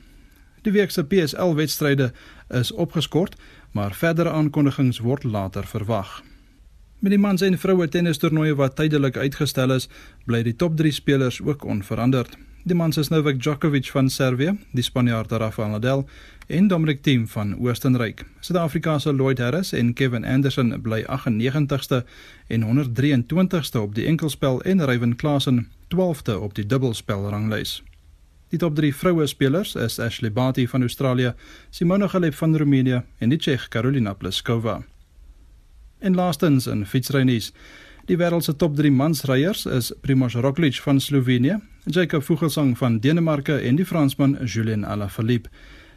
Die 0.63 0.73
week 0.73 0.91
se 0.91 1.05
PSL 1.05 1.55
wedstryde 1.55 2.13
is 2.49 2.73
opgeskort, 2.73 3.37
maar 3.73 3.95
verdere 3.95 4.31
aankondigings 4.31 4.99
word 4.99 5.25
later 5.25 5.67
verwag. 5.67 6.23
Met 6.99 7.15
die 7.15 7.21
mans 7.21 7.45
en 7.47 7.59
vroue 7.59 7.89
tennistoernooie 7.89 8.57
wat 8.59 8.77
tydelik 8.77 9.17
uitgestel 9.17 9.71
is, 9.77 9.87
bly 10.27 10.43
die 10.43 10.57
top 10.57 10.77
3 10.77 10.91
spelers 10.91 11.39
ook 11.45 11.65
onveranderd. 11.65 12.35
Die 12.67 12.77
mans 12.77 12.99
is 12.99 13.09
Novak 13.09 13.39
Djokovic 13.39 13.93
van 13.95 14.11
Servië, 14.11 14.57
die 14.75 14.83
Spanjaard 14.83 15.33
Rafael 15.33 15.71
Nadal 15.77 16.09
en 16.49 16.69
Dominic 16.69 17.03
Thiem 17.03 17.27
van 17.29 17.57
Oostenryk. 17.61 18.25
Suid-Afrika 18.41 18.99
se 18.99 19.13
Lloyd 19.13 19.39
Harris 19.39 19.73
en 19.73 19.93
Kevin 19.93 20.25
Anderson 20.25 20.81
bly 20.83 21.03
98ste 21.05 22.05
en 22.47 22.65
123ste 22.65 23.81
op 23.81 23.95
die 23.95 24.07
enkelspel 24.07 24.63
en 24.63 24.85
Ryan 24.85 25.17
Klassen 25.17 25.69
12de 25.95 26.33
op 26.41 26.55
die 26.55 26.67
dubbelspelranglys. 26.67 27.83
Die 28.49 28.59
top 28.59 28.75
3 28.75 28.95
vroue 28.95 29.27
spelers 29.27 29.75
is 29.75 29.99
Ashley 29.99 30.33
Barty 30.33 30.67
van 30.67 30.81
Australië, 30.81 31.35
Simona 31.71 32.09
Halep 32.09 32.35
van 32.35 32.57
Roemenië 32.57 33.03
en 33.19 33.29
die 33.29 33.39
Tsjeeg 33.39 33.69
Karolina 33.69 34.15
Pliskova. 34.15 34.81
En 35.99 36.15
laastens 36.15 36.67
in 36.67 36.87
fietsrynuus. 36.87 37.53
Die 38.09 38.17
wêreld 38.17 38.45
se 38.45 38.57
top 38.57 38.77
3 38.77 38.91
mansryers 38.91 39.67
is 39.67 39.93
Primož 40.01 40.35
Roglič 40.35 40.81
van 40.81 41.01
Slovenië, 41.01 41.59
Jakob 41.85 42.23
Fuglsang 42.23 42.79
van 42.79 42.99
Denemarke 42.99 43.59
en 43.61 43.77
die 43.77 43.85
Fransman 43.85 44.39
Julien 44.45 44.85
Alaphilippe. 44.85 45.51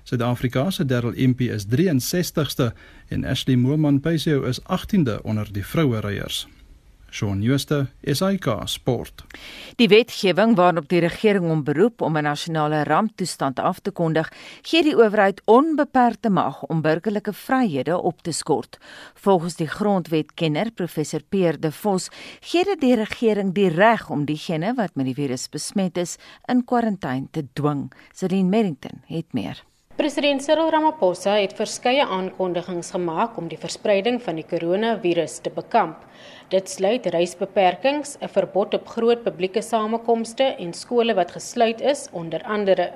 Suid-Afrika 0.04 0.70
se 0.72 0.86
Darryl 0.86 1.14
Impey 1.16 1.48
is 1.48 1.66
63ste 1.66 2.72
en 3.08 3.26
Ashley 3.26 3.56
Moolman 3.56 4.00
Paisio 4.00 4.44
is 4.44 4.62
18de 4.62 5.22
onder 5.22 5.54
die 5.54 5.66
vroue 5.66 6.00
ryers. 6.00 6.48
Shaun 7.12 7.42
Schuster, 7.44 7.88
SAK 8.04 8.62
Sport. 8.66 9.24
Die 9.76 9.88
wetgewing 9.92 10.56
waarop 10.56 10.88
die 10.90 11.02
regering 11.04 11.48
hom 11.50 11.64
beroep 11.68 12.02
om 12.02 12.18
'n 12.18 12.24
nasionale 12.24 12.84
ramptoestand 12.84 13.60
af 13.60 13.80
te 13.80 13.92
kondig, 13.92 14.32
gee 14.62 14.84
die 14.84 14.96
owerheid 14.96 15.42
onbeperkte 15.46 16.30
mag 16.30 16.64
om 16.64 16.82
burgerlike 16.82 17.34
vryhede 17.34 17.98
op 17.98 18.22
te 18.22 18.32
skort. 18.32 18.78
Volgens 19.14 19.56
die 19.56 19.68
grondwetkenner 19.68 20.72
professor 20.72 21.22
Pierre 21.30 21.60
De 21.60 21.72
Vos, 21.72 22.10
gee 22.40 22.64
dit 22.64 22.82
die 22.82 22.96
regering 22.96 23.54
die 23.54 23.70
reg 23.70 24.10
om 24.10 24.26
diegene 24.26 24.74
wat 24.74 24.96
met 24.96 25.06
die 25.06 25.16
virus 25.16 25.50
besmet 25.50 25.98
is 25.98 26.18
in 26.46 26.64
kwarantyne 26.66 27.28
te 27.32 27.46
dwing. 27.54 27.92
Celine 28.14 28.50
Merrington 28.50 29.02
het 29.06 29.34
meer. 29.34 29.71
President 30.00 30.40
Cyril 30.40 30.70
Ramaphosa 30.72 31.34
het 31.36 31.52
verskeie 31.58 32.06
aankondigings 32.08 32.94
gemaak 32.96 33.36
om 33.38 33.50
die 33.52 33.58
verspreiding 33.60 34.22
van 34.24 34.38
die 34.40 34.46
koronavirus 34.48 35.42
te 35.44 35.52
bekamp. 35.52 36.06
Dit 36.54 36.72
sluit 36.72 37.10
reisbeperkings, 37.12 38.16
'n 38.22 38.32
verbod 38.32 38.74
op 38.74 38.88
groot 38.88 39.24
publieke 39.24 39.62
samekomste 39.62 40.44
en 40.44 40.72
skole 40.74 41.14
wat 41.14 41.32
gesluit 41.32 41.82
is 41.82 42.08
onder 42.12 42.44
andere. 42.44 42.92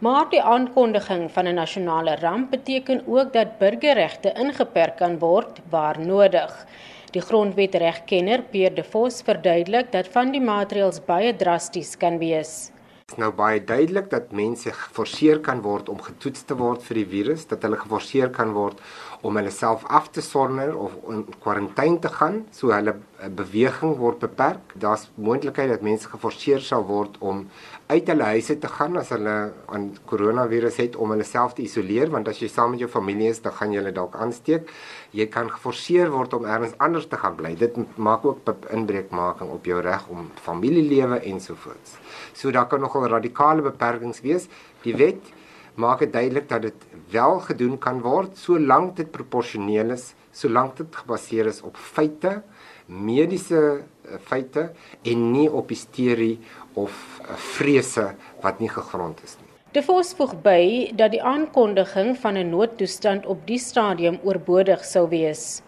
Maar 0.00 0.26
die 0.30 0.42
aankondiging 0.42 1.30
van 1.30 1.46
'n 1.46 1.54
nasionale 1.54 2.16
ramp 2.16 2.50
beteken 2.50 3.02
ook 3.06 3.32
dat 3.32 3.58
burgerregte 3.58 4.32
ingeperk 4.34 4.96
kan 4.96 5.18
word 5.18 5.60
waar 5.70 6.00
nodig. 6.00 6.66
Die 7.12 7.22
grondwetregkenner 7.22 8.42
Pierre 8.42 8.74
De 8.74 8.84
Vos 8.84 9.22
verduidelik 9.22 9.92
dat 9.92 10.08
van 10.08 10.32
die 10.32 10.40
maatreëls 10.40 11.04
baie 11.04 11.36
drasties 11.36 11.96
kan 11.96 12.18
wees 12.18 12.71
nou 13.20 13.30
baie 13.36 13.60
duidelik 13.64 14.10
dat 14.10 14.32
mense 14.32 14.72
geforseer 14.72 15.40
kan 15.44 15.62
word 15.64 15.88
om 15.92 16.00
getoets 16.02 16.44
te 16.48 16.56
word 16.58 16.84
vir 16.86 17.02
die 17.02 17.08
virus, 17.14 17.46
dat 17.50 17.64
hulle 17.66 17.80
geforseer 17.80 18.30
kan 18.34 18.52
word 18.56 18.80
om 19.22 19.36
hulle 19.38 19.52
self 19.54 19.84
af 19.88 20.10
te 20.12 20.24
sonder 20.24 20.74
of 20.78 20.94
in 21.10 21.24
kwarantyne 21.42 22.00
te 22.02 22.12
gaan, 22.12 22.42
so 22.52 22.72
hulle 22.74 22.96
beweging 23.30 23.96
word 23.96 24.18
beperk. 24.18 24.72
Daar's 24.74 25.08
moontlikheid 25.14 25.70
dat 25.70 25.82
mense 25.82 26.08
geforseer 26.08 26.60
sal 26.64 26.84
word 26.88 27.18
om 27.20 27.44
uit 27.86 28.08
hulle 28.08 28.28
huise 28.34 28.56
te 28.58 28.70
gaan 28.70 28.96
as 28.98 29.12
hulle 29.14 29.34
aan 29.66 29.90
koronavirus 30.10 30.78
het 30.82 30.96
om 30.96 31.12
hulle 31.14 31.26
self 31.26 31.54
te 31.54 31.62
isoleer 31.66 32.10
want 32.10 32.28
as 32.28 32.40
jy 32.42 32.48
saam 32.50 32.72
met 32.74 32.82
jou 32.82 32.90
familie 32.90 33.28
is, 33.30 33.42
dan 33.44 33.54
gaan 33.58 33.74
jy 33.74 33.82
hulle 33.82 33.94
dalk 33.94 34.16
aansteek. 34.16 34.72
Jy 35.12 35.28
kan 35.32 35.50
geforseer 35.52 36.10
word 36.14 36.34
om 36.34 36.48
ergens 36.48 36.74
anders 36.78 37.06
te 37.10 37.20
gaan 37.20 37.36
bly. 37.38 37.54
Dit 37.58 37.76
maak 37.96 38.24
ook 38.26 38.48
inbreukmaking 38.72 39.52
op 39.52 39.68
jou 39.68 39.80
reg 39.84 40.08
om 40.08 40.30
familielewe 40.42 41.20
ensovoorts. 41.32 41.98
So 42.32 42.50
daar 42.50 42.66
kan 42.66 42.80
nogal 42.80 43.06
radikale 43.12 43.62
beperkings 43.62 44.22
wees. 44.24 44.48
Die 44.82 44.96
wet 44.96 45.32
maak 45.74 46.02
dit 46.04 46.12
duidelik 46.12 46.48
dat 46.48 46.62
dit 46.62 46.88
wel 47.12 47.38
gedoen 47.40 47.78
kan 47.78 48.00
word 48.04 48.36
solank 48.36 48.96
dit 48.96 49.10
proporsioneel 49.10 49.94
is, 49.96 50.12
solank 50.32 50.76
dit 50.76 50.96
gebaseer 50.96 51.48
is 51.48 51.62
op 51.64 51.76
feite, 51.76 52.42
mediese 52.86 53.62
eh, 53.82 54.18
feite 54.20 54.70
en 55.02 55.32
nie 55.32 55.48
op 55.50 55.68
hysterie 55.68 56.38
of 56.74 57.20
eh, 57.22 57.34
vrese 57.56 58.12
wat 58.42 58.60
nie 58.60 58.70
gegrond 58.70 59.22
is 59.24 59.36
nie. 59.40 59.48
De 59.72 59.82
Vos 59.82 60.12
voeg 60.14 60.34
by 60.44 60.92
dat 60.94 61.14
die 61.14 61.22
aankondiging 61.22 62.16
van 62.20 62.36
'n 62.36 62.50
noodtoestand 62.50 63.26
op 63.26 63.46
die 63.46 63.58
stadium 63.58 64.18
oorbodig 64.22 64.84
sou 64.84 65.08
wees. 65.08 65.62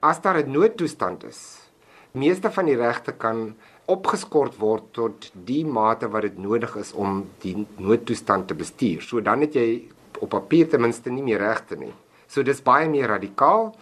As 0.00 0.20
daar 0.20 0.38
'n 0.42 0.50
noodtoestand 0.50 1.24
is, 1.24 1.70
meeste 2.12 2.50
van 2.50 2.64
die 2.64 2.76
regte 2.76 3.12
kan 3.12 3.54
opgeskort 3.84 4.56
word 4.58 4.82
tot 4.92 5.30
die 5.46 5.64
mate 5.64 6.08
wat 6.08 6.22
dit 6.22 6.38
nodig 6.38 6.76
is 6.76 6.92
om 6.92 7.26
die 7.42 7.66
noodtoestand 7.76 8.48
te 8.48 8.54
bestuur. 8.54 9.02
So 9.02 9.20
dan 9.20 9.40
het 9.40 9.54
jy 9.54 9.88
op 10.20 10.28
papier 10.28 10.68
ten 10.68 10.80
minste 10.80 11.10
nie 11.10 11.22
meer 11.22 11.38
regte 11.38 11.76
nie. 11.76 11.92
So 12.26 12.42
dis 12.42 12.62
baie 12.62 12.88
meer 12.88 13.08
radikaal. 13.08 13.74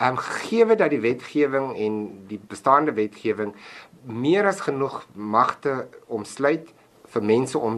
Ehm 0.00 0.16
um, 0.16 0.16
gegee 0.16 0.76
dat 0.76 0.90
die 0.90 1.00
wetgewing 1.00 1.76
en 1.76 1.96
die 2.28 2.38
bestaande 2.48 2.92
wetgewing 2.96 3.50
meer 4.04 4.46
as 4.48 4.60
genoeg 4.64 5.02
magte 5.12 5.88
omsluit 6.08 6.70
vir 7.12 7.22
mense 7.22 7.58
om 7.58 7.74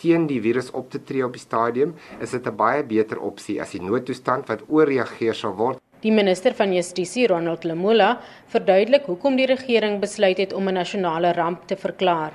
teen 0.00 0.24
die 0.26 0.40
virus 0.40 0.70
op 0.70 0.88
te 0.90 1.02
tree 1.04 1.24
op 1.26 1.34
die 1.36 1.42
stadium, 1.42 1.92
is 2.24 2.30
dit 2.30 2.46
'n 2.46 2.56
baie 2.56 2.82
beter 2.82 3.20
opsie 3.20 3.60
as 3.60 3.74
die 3.76 3.82
noodtoestand 3.82 4.48
wat 4.48 4.62
ooreageer 4.68 5.34
sal 5.34 5.52
word. 5.56 5.78
Die 6.00 6.12
minister 6.12 6.54
van 6.54 6.72
Justisie, 6.72 7.26
Ronald 7.26 7.64
Lamola, 7.64 8.20
verduidelik 8.46 9.04
hoekom 9.06 9.36
die 9.36 9.46
regering 9.46 10.00
besluit 10.00 10.38
het 10.38 10.52
om 10.52 10.68
'n 10.68 10.74
nasionale 10.74 11.32
ramp 11.32 11.66
te 11.66 11.76
verklaar. 11.76 12.32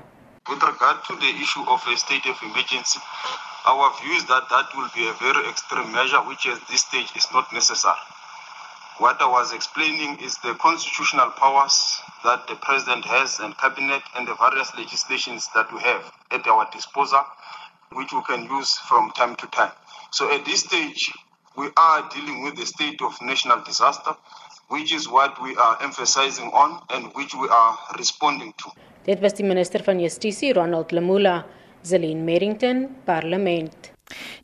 With 0.49 0.63
regard 0.63 1.03
to 1.07 1.17
the 1.17 1.31
issue 1.41 1.65
of 1.65 1.87
a 1.87 1.95
state 1.95 2.29
of 2.29 2.41
emergency, 2.41 2.99
our 3.65 3.91
view 3.99 4.15
is 4.15 4.25
that 4.25 4.47
that 4.49 4.67
will 4.75 4.91
be 4.93 5.09
a 5.09 5.13
very 5.25 5.43
extreme 5.49 5.91
measure 5.91 6.21
which 6.27 6.47
at 6.47 6.61
this 6.67 6.81
stage 6.81 7.11
is 7.15 7.27
not 7.31 7.51
necessary. 7.51 8.16
What 8.99 9.21
I 9.21 9.29
was 9.29 9.53
explaining 9.53 10.17
is 10.25 10.35
the 10.43 10.55
constitutional 10.55 11.29
powers 11.37 12.01
that 12.23 12.47
the 12.47 12.55
president 12.55 13.05
has 13.05 13.39
and 13.39 13.55
cabinet 13.55 14.01
and 14.15 14.27
the 14.27 14.33
various 14.33 14.73
legislations 14.75 15.47
that 15.53 15.71
we 15.71 15.79
have 15.81 16.11
at 16.31 16.47
our 16.47 16.67
disposal 16.73 17.21
which 17.93 18.11
we 18.11 18.21
can 18.23 18.45
use 18.45 18.73
from 18.89 19.11
time 19.11 19.35
to 19.35 19.45
time. 19.47 19.71
So 20.09 20.33
at 20.33 20.45
this 20.45 20.61
stage 20.61 21.13
we 21.55 21.69
are 21.77 22.09
dealing 22.09 22.43
with 22.43 22.55
the 22.55 22.65
state 22.65 22.99
of 23.03 23.13
national 23.21 23.61
disaster, 23.61 24.15
which 24.69 24.91
is 24.91 25.07
what 25.07 25.39
we 25.43 25.55
are 25.57 25.77
emphasizing 25.83 26.47
on 26.47 26.81
and 26.89 27.13
which 27.13 27.35
we 27.35 27.47
are 27.49 27.77
responding 27.99 28.53
to. 28.57 28.71
Dit 29.05 29.21
was 29.21 29.33
die 29.33 29.43
minister 29.43 29.83
van 29.83 29.99
Justisie, 29.99 30.53
Ronald 30.53 30.91
Lamula, 30.91 31.45
Zelin 31.83 32.25
Merrington, 32.25 32.89
Parlement. 33.05 33.96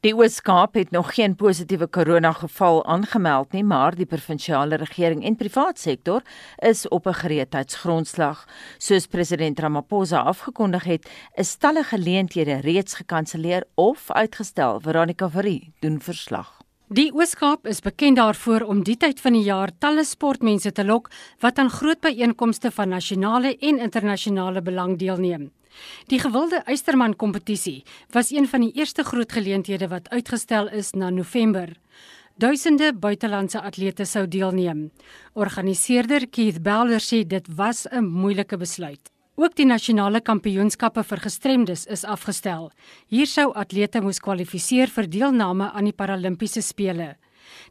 Die 0.03 0.11
Oos-Kaap 0.15 0.73
het 0.73 0.91
nog 0.91 1.13
geen 1.15 1.35
positiewe 1.35 1.87
koronageval 1.87 2.85
aangemeld 2.85 3.51
nie, 3.51 3.63
maar 3.63 3.95
die 3.95 4.05
provinsiale 4.05 4.75
regering 4.75 5.23
en 5.23 5.37
privaat 5.39 5.79
sektor 5.79 6.21
is 6.59 6.87
op 6.87 7.07
'n 7.07 7.13
gereedheidsgrondslag. 7.13 8.45
Soos 8.77 9.07
president 9.07 9.59
Ramaphosa 9.59 10.19
afgekondig 10.19 10.83
het, 10.83 11.09
is 11.35 11.55
talle 11.55 11.83
geleenthede 11.83 12.59
reeds 12.59 12.93
gekanselleer 12.93 13.63
of 13.75 14.11
uitgestel. 14.11 14.79
Veronica 14.79 15.29
Verrie 15.29 15.73
doen 15.79 16.01
verslag. 16.01 16.61
Die 16.87 17.13
Ooskaap 17.13 17.67
is 17.67 17.79
bekend 17.79 18.17
daarvoor 18.17 18.61
om 18.61 18.83
die 18.83 18.97
tyd 18.97 19.21
van 19.21 19.33
die 19.33 19.43
jaar 19.43 19.71
talle 19.79 20.03
sportmense 20.03 20.71
te 20.71 20.83
lok 20.85 21.09
wat 21.39 21.57
aan 21.57 21.69
groot 21.69 21.99
byeenkomste 21.99 22.71
van 22.71 22.89
nasionale 22.89 23.57
en 23.57 23.79
internasionale 23.79 24.61
belang 24.61 24.99
deelneem. 24.99 25.51
Die 26.07 26.19
gewilde 26.19 26.63
Eysterman 26.65 27.15
kompetisie 27.15 27.83
was 28.11 28.31
een 28.31 28.47
van 28.47 28.61
die 28.61 28.71
eerste 28.73 29.03
groot 29.03 29.31
geleenthede 29.31 29.87
wat 29.87 30.09
uitgestel 30.09 30.69
is 30.69 30.91
na 30.91 31.09
November. 31.09 31.73
Duisende 32.37 32.93
buitelandse 32.93 33.61
atlete 33.61 34.05
sou 34.05 34.27
deelneem. 34.27 34.91
Organiseerder 35.33 36.27
Keith 36.27 36.61
Bowler 36.61 37.01
sê 37.01 37.27
dit 37.27 37.47
was 37.55 37.87
'n 37.91 38.03
moeilike 38.03 38.57
besluit. 38.57 39.11
Ook 39.35 39.55
die 39.55 39.65
nasionale 39.65 40.21
kampioenskappe 40.21 41.03
vir 41.03 41.17
gestremdes 41.17 41.85
is 41.85 42.03
afgestel. 42.03 42.71
Hier 43.07 43.27
sou 43.27 43.51
atlete 43.53 44.01
moes 44.01 44.19
kwalifiseer 44.19 44.87
vir 44.87 45.07
deelname 45.09 45.71
aan 45.71 45.85
die 45.85 45.93
Paralimpiese 45.93 46.61
spele. 46.61 47.15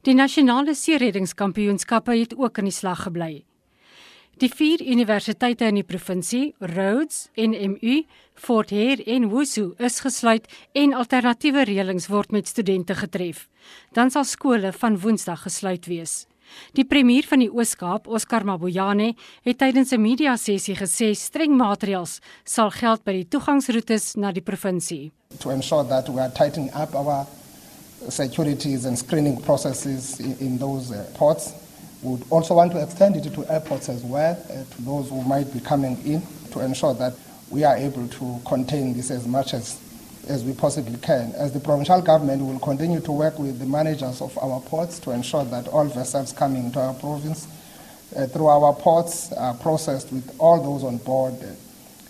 Die 0.02 0.14
nasionale 0.14 0.74
seereddingskampioenskappe 0.74 2.16
het 2.18 2.34
ook 2.36 2.58
in 2.58 2.64
die 2.64 2.74
slag 2.74 3.02
gebly. 3.02 3.44
Die 4.40 4.48
vier 4.48 4.80
universiteite 4.80 5.68
in 5.68 5.76
die 5.76 5.84
provinsie, 5.84 6.54
Rhodes, 6.58 7.28
NMU, 7.36 8.02
Fort 8.34 8.72
Hare 8.72 9.04
en 9.04 9.28
Wusu, 9.30 9.74
is 9.78 10.00
gesluit 10.00 10.48
en 10.72 10.94
alternatiewe 10.96 11.66
reëlings 11.68 12.08
word 12.08 12.32
met 12.32 12.48
studente 12.48 12.96
getref. 12.96 13.48
Dan 13.92 14.10
sal 14.10 14.24
skole 14.24 14.72
van 14.72 14.96
Woensdag 14.98 15.44
gesluit 15.44 15.86
wees. 15.86 16.22
Die 16.76 16.84
premier 16.84 17.24
van 17.28 17.44
die 17.44 17.50
Oos-Kaap, 17.52 18.08
Oscar 18.08 18.44
Mabojane, 18.44 19.12
het 19.44 19.58
tydens 19.58 19.92
'n 19.92 20.00
media-sessie 20.00 20.76
gesê 20.76 21.12
streng 21.14 21.56
maatreëls 21.56 22.20
sal 22.44 22.70
geld 22.70 23.04
by 23.04 23.12
die 23.12 23.28
toegangsroetes 23.28 24.16
na 24.16 24.32
die 24.32 24.42
provinsie. 24.42 25.12
To 25.38 25.50
ensure 25.50 25.86
that 25.86 26.08
we 26.08 26.20
are 26.20 26.32
tightening 26.32 26.70
up 26.74 26.94
our 26.94 27.26
securities 28.08 28.84
and 28.84 28.98
screening 28.98 29.40
processes 29.40 30.18
in, 30.20 30.36
in 30.40 30.58
those 30.58 30.90
uh, 30.90 31.04
ports. 31.14 31.52
Would 32.02 32.24
also 32.30 32.54
want 32.54 32.72
to 32.72 32.82
extend 32.82 33.16
it 33.16 33.32
to 33.32 33.52
airports 33.52 33.88
as 33.88 34.02
well, 34.02 34.36
uh, 34.50 34.74
to 34.74 34.82
those 34.82 35.08
who 35.08 35.22
might 35.22 35.52
be 35.52 35.60
coming 35.60 35.96
in, 36.04 36.22
to 36.50 36.60
ensure 36.60 36.94
that 36.94 37.14
we 37.50 37.64
are 37.64 37.76
able 37.76 38.08
to 38.08 38.40
contain 38.44 38.94
this 38.94 39.10
as 39.10 39.26
much 39.26 39.54
as 39.54 39.78
as 40.28 40.44
we 40.44 40.52
possibly 40.52 40.96
can. 40.98 41.32
As 41.32 41.52
the 41.52 41.60
provincial 41.60 42.00
government, 42.00 42.42
will 42.42 42.58
continue 42.58 43.00
to 43.00 43.12
work 43.12 43.38
with 43.38 43.58
the 43.58 43.66
managers 43.66 44.20
of 44.20 44.36
our 44.38 44.60
ports 44.60 44.98
to 45.00 45.10
ensure 45.10 45.44
that 45.46 45.68
all 45.68 45.84
vessels 45.84 46.32
coming 46.32 46.66
into 46.66 46.80
our 46.80 46.94
province 46.94 47.48
uh, 48.16 48.26
through 48.26 48.46
our 48.46 48.74
ports 48.74 49.32
are 49.32 49.54
processed 49.54 50.12
with 50.12 50.34
all 50.38 50.62
those 50.62 50.84
on 50.84 50.98
board, 50.98 51.34
uh, 51.34 51.46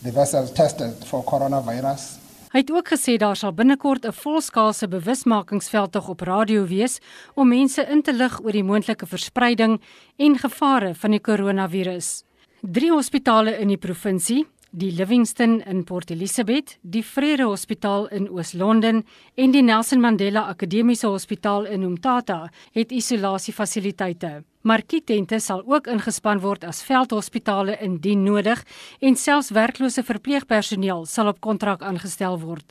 the 0.02 0.12
vessels 0.12 0.50
tested 0.50 0.94
for 1.06 1.24
coronavirus. 1.24 2.18
Hy 2.52 2.60
het 2.60 2.70
ook 2.70 2.90
gesê 2.92 3.14
daar 3.16 3.36
sal 3.36 3.54
binnekort 3.56 4.04
'n 4.04 4.12
volskaalse 4.12 4.88
bewusmakingsveldtog 4.88 6.08
op 6.08 6.20
radio 6.20 6.66
wees 6.66 7.00
om 7.34 7.48
mense 7.48 7.82
in 7.88 8.02
te 8.02 8.12
lig 8.12 8.40
oor 8.44 8.52
die 8.52 8.64
moontlike 8.64 9.06
verspreiding 9.06 9.80
en 10.16 10.38
gevare 10.38 10.94
van 10.94 11.10
die 11.10 11.20
koronavirus. 11.20 12.24
Drie 12.60 12.90
hospitale 12.90 13.58
in 13.58 13.68
die 13.68 13.78
provinsie, 13.78 14.46
Die 14.74 14.88
Livingston 14.90 15.60
in 15.60 15.84
Port 15.84 16.10
Elizabeth, 16.10 16.78
die 16.80 17.02
Vrede 17.04 17.44
Hospitaal 17.44 18.06
in 18.08 18.30
Oos-London 18.32 19.02
en 19.36 19.52
die 19.52 19.60
Nelson 19.60 20.00
Mandela 20.00 20.46
Akademiese 20.48 21.10
Hospitaal 21.12 21.66
in 21.68 21.82
Umtata 21.84 22.46
het 22.72 22.94
isolasiefasiliteite. 22.96 24.30
Markietente 24.64 25.42
sal 25.44 25.60
ook 25.68 25.92
ingespan 25.92 26.40
word 26.40 26.64
as 26.64 26.80
veldhospitale 26.88 27.76
indien 27.84 28.24
nodig 28.24 28.64
en 29.04 29.20
selfs 29.20 29.52
werklose 29.52 30.06
verpleegpersoneel 30.08 31.04
sal 31.04 31.28
op 31.34 31.44
kontrak 31.44 31.84
aangestel 31.84 32.40
word. 32.40 32.64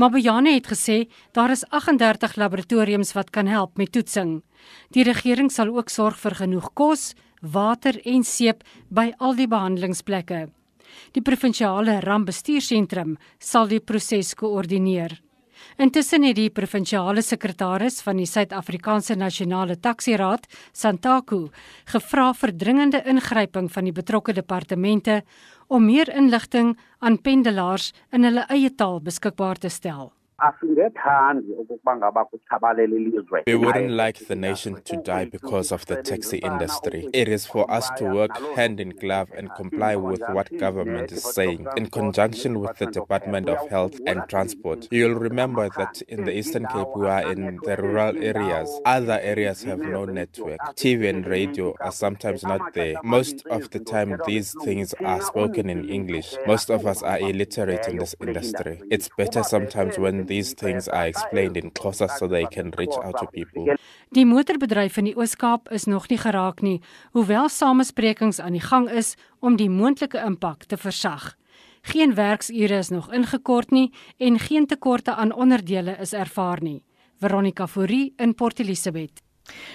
Mabojane 0.00 0.56
het 0.56 0.72
gesê 0.72 0.98
daar 1.36 1.52
is 1.52 1.68
38 1.68 2.40
laboratoriums 2.40 3.12
wat 3.12 3.28
kan 3.36 3.52
help 3.52 3.76
met 3.76 3.92
toetsing. 3.92 4.38
Die 4.96 5.04
regering 5.04 5.52
sal 5.52 5.76
ook 5.76 5.92
sorg 5.92 6.16
vir 6.24 6.40
genoeg 6.40 6.72
kos, 6.72 7.10
water 7.42 8.00
en 8.00 8.24
seep 8.24 8.64
by 8.88 9.10
al 9.20 9.36
die 9.36 9.48
behandelingsplekke. 9.48 10.46
Die 11.12 11.22
provinsiale 11.22 12.00
rampbestuursentrum 12.04 13.16
sal 13.38 13.68
die 13.68 13.80
proses 13.80 14.34
koördineer. 14.34 15.20
Intussen 15.78 16.22
het 16.26 16.36
die 16.38 16.50
provinsiale 16.54 17.22
sekretaris 17.22 18.00
van 18.04 18.18
die 18.20 18.28
Suid-Afrikaanse 18.28 19.16
Nasionale 19.18 19.76
Taxiraad, 19.80 20.46
Santaku, 20.72 21.48
gevra 21.90 22.32
vir 22.34 22.52
dringende 22.52 23.02
ingryping 23.10 23.70
van 23.72 23.88
die 23.88 23.94
betrokke 23.94 24.34
departemente 24.36 25.22
om 25.68 25.86
meer 25.86 26.10
inligting 26.14 26.74
aan 27.00 27.18
pendelaars 27.18 27.92
in 28.12 28.28
hulle 28.28 28.46
eie 28.50 28.70
taal 28.70 29.00
beskikbaar 29.00 29.58
te 29.58 29.72
stel. 29.72 30.12
We 33.46 33.54
wouldn't 33.54 33.90
like 33.90 34.26
the 34.26 34.34
nation 34.34 34.82
to 34.82 34.96
die 34.96 35.26
because 35.26 35.70
of 35.70 35.86
the 35.86 36.02
taxi 36.02 36.38
industry. 36.38 37.08
It 37.12 37.28
is 37.28 37.46
for 37.46 37.70
us 37.70 37.88
to 37.98 38.04
work 38.04 38.36
hand 38.56 38.80
in 38.80 38.90
glove 38.90 39.30
and 39.36 39.54
comply 39.54 39.94
with 39.96 40.22
what 40.28 40.56
government 40.58 41.12
is 41.12 41.22
saying 41.22 41.66
in 41.76 41.88
conjunction 41.88 42.58
with 42.58 42.78
the 42.78 42.86
Department 42.86 43.48
of 43.48 43.68
Health 43.70 44.00
and 44.06 44.22
Transport. 44.28 44.88
You'll 44.90 45.14
remember 45.14 45.68
that 45.76 46.02
in 46.08 46.24
the 46.24 46.36
Eastern 46.36 46.66
Cape 46.66 46.88
we 46.96 47.06
are 47.06 47.30
in 47.30 47.60
the 47.62 47.76
rural 47.76 48.16
areas. 48.22 48.80
Other 48.84 49.20
areas 49.22 49.62
have 49.62 49.78
no 49.78 50.04
network. 50.04 50.58
TV 50.74 51.08
and 51.08 51.24
radio 51.26 51.74
are 51.80 51.92
sometimes 51.92 52.42
not 52.42 52.74
there. 52.74 52.96
Most 53.04 53.46
of 53.46 53.70
the 53.70 53.78
time 53.80 54.18
these 54.26 54.54
things 54.64 54.94
are 54.94 55.20
spoken 55.20 55.70
in 55.70 55.88
English. 55.88 56.34
Most 56.46 56.70
of 56.70 56.86
us 56.86 57.02
are 57.02 57.20
illiterate 57.20 57.86
in 57.86 57.98
this 57.98 58.16
industry. 58.20 58.80
It's 58.90 59.08
better 59.16 59.42
sometimes 59.44 59.96
when 59.98 60.23
these 60.26 60.54
things 60.54 60.88
are 60.88 61.06
explained 61.06 61.56
in 61.56 61.70
Xhosa 61.72 62.08
so 62.18 62.28
they 62.28 62.46
can 62.46 62.70
reach 62.76 62.96
out 63.02 63.16
to 63.18 63.26
people. 63.26 63.76
Die 64.14 64.26
motorbedryf 64.26 64.98
in 65.00 65.10
die 65.10 65.16
Oos-Kaap 65.16 65.70
is 65.74 65.88
nog 65.90 66.08
nie 66.08 66.18
geraak 66.18 66.62
nie, 66.62 66.80
hoewel 67.12 67.48
samesprekings 67.48 68.40
aan 68.40 68.58
die 68.58 68.64
gang 68.64 68.90
is 68.90 69.14
om 69.40 69.56
die 69.56 69.70
moontlike 69.70 70.20
impak 70.20 70.68
te 70.70 70.76
versag. 70.76 71.34
Geen 71.84 72.14
werksure 72.14 72.78
is 72.78 72.88
nog 72.88 73.12
ingekort 73.12 73.70
nie 73.70 73.90
en 74.18 74.38
geen 74.38 74.66
tekorte 74.66 75.14
aan 75.14 75.34
onderdele 75.34 75.98
is 76.00 76.12
ervaar 76.12 76.62
nie. 76.62 76.82
Veronica 77.20 77.66
Fourie 77.66 78.12
in 78.16 78.34
Port 78.34 78.60
Elizabeth. 78.60 79.23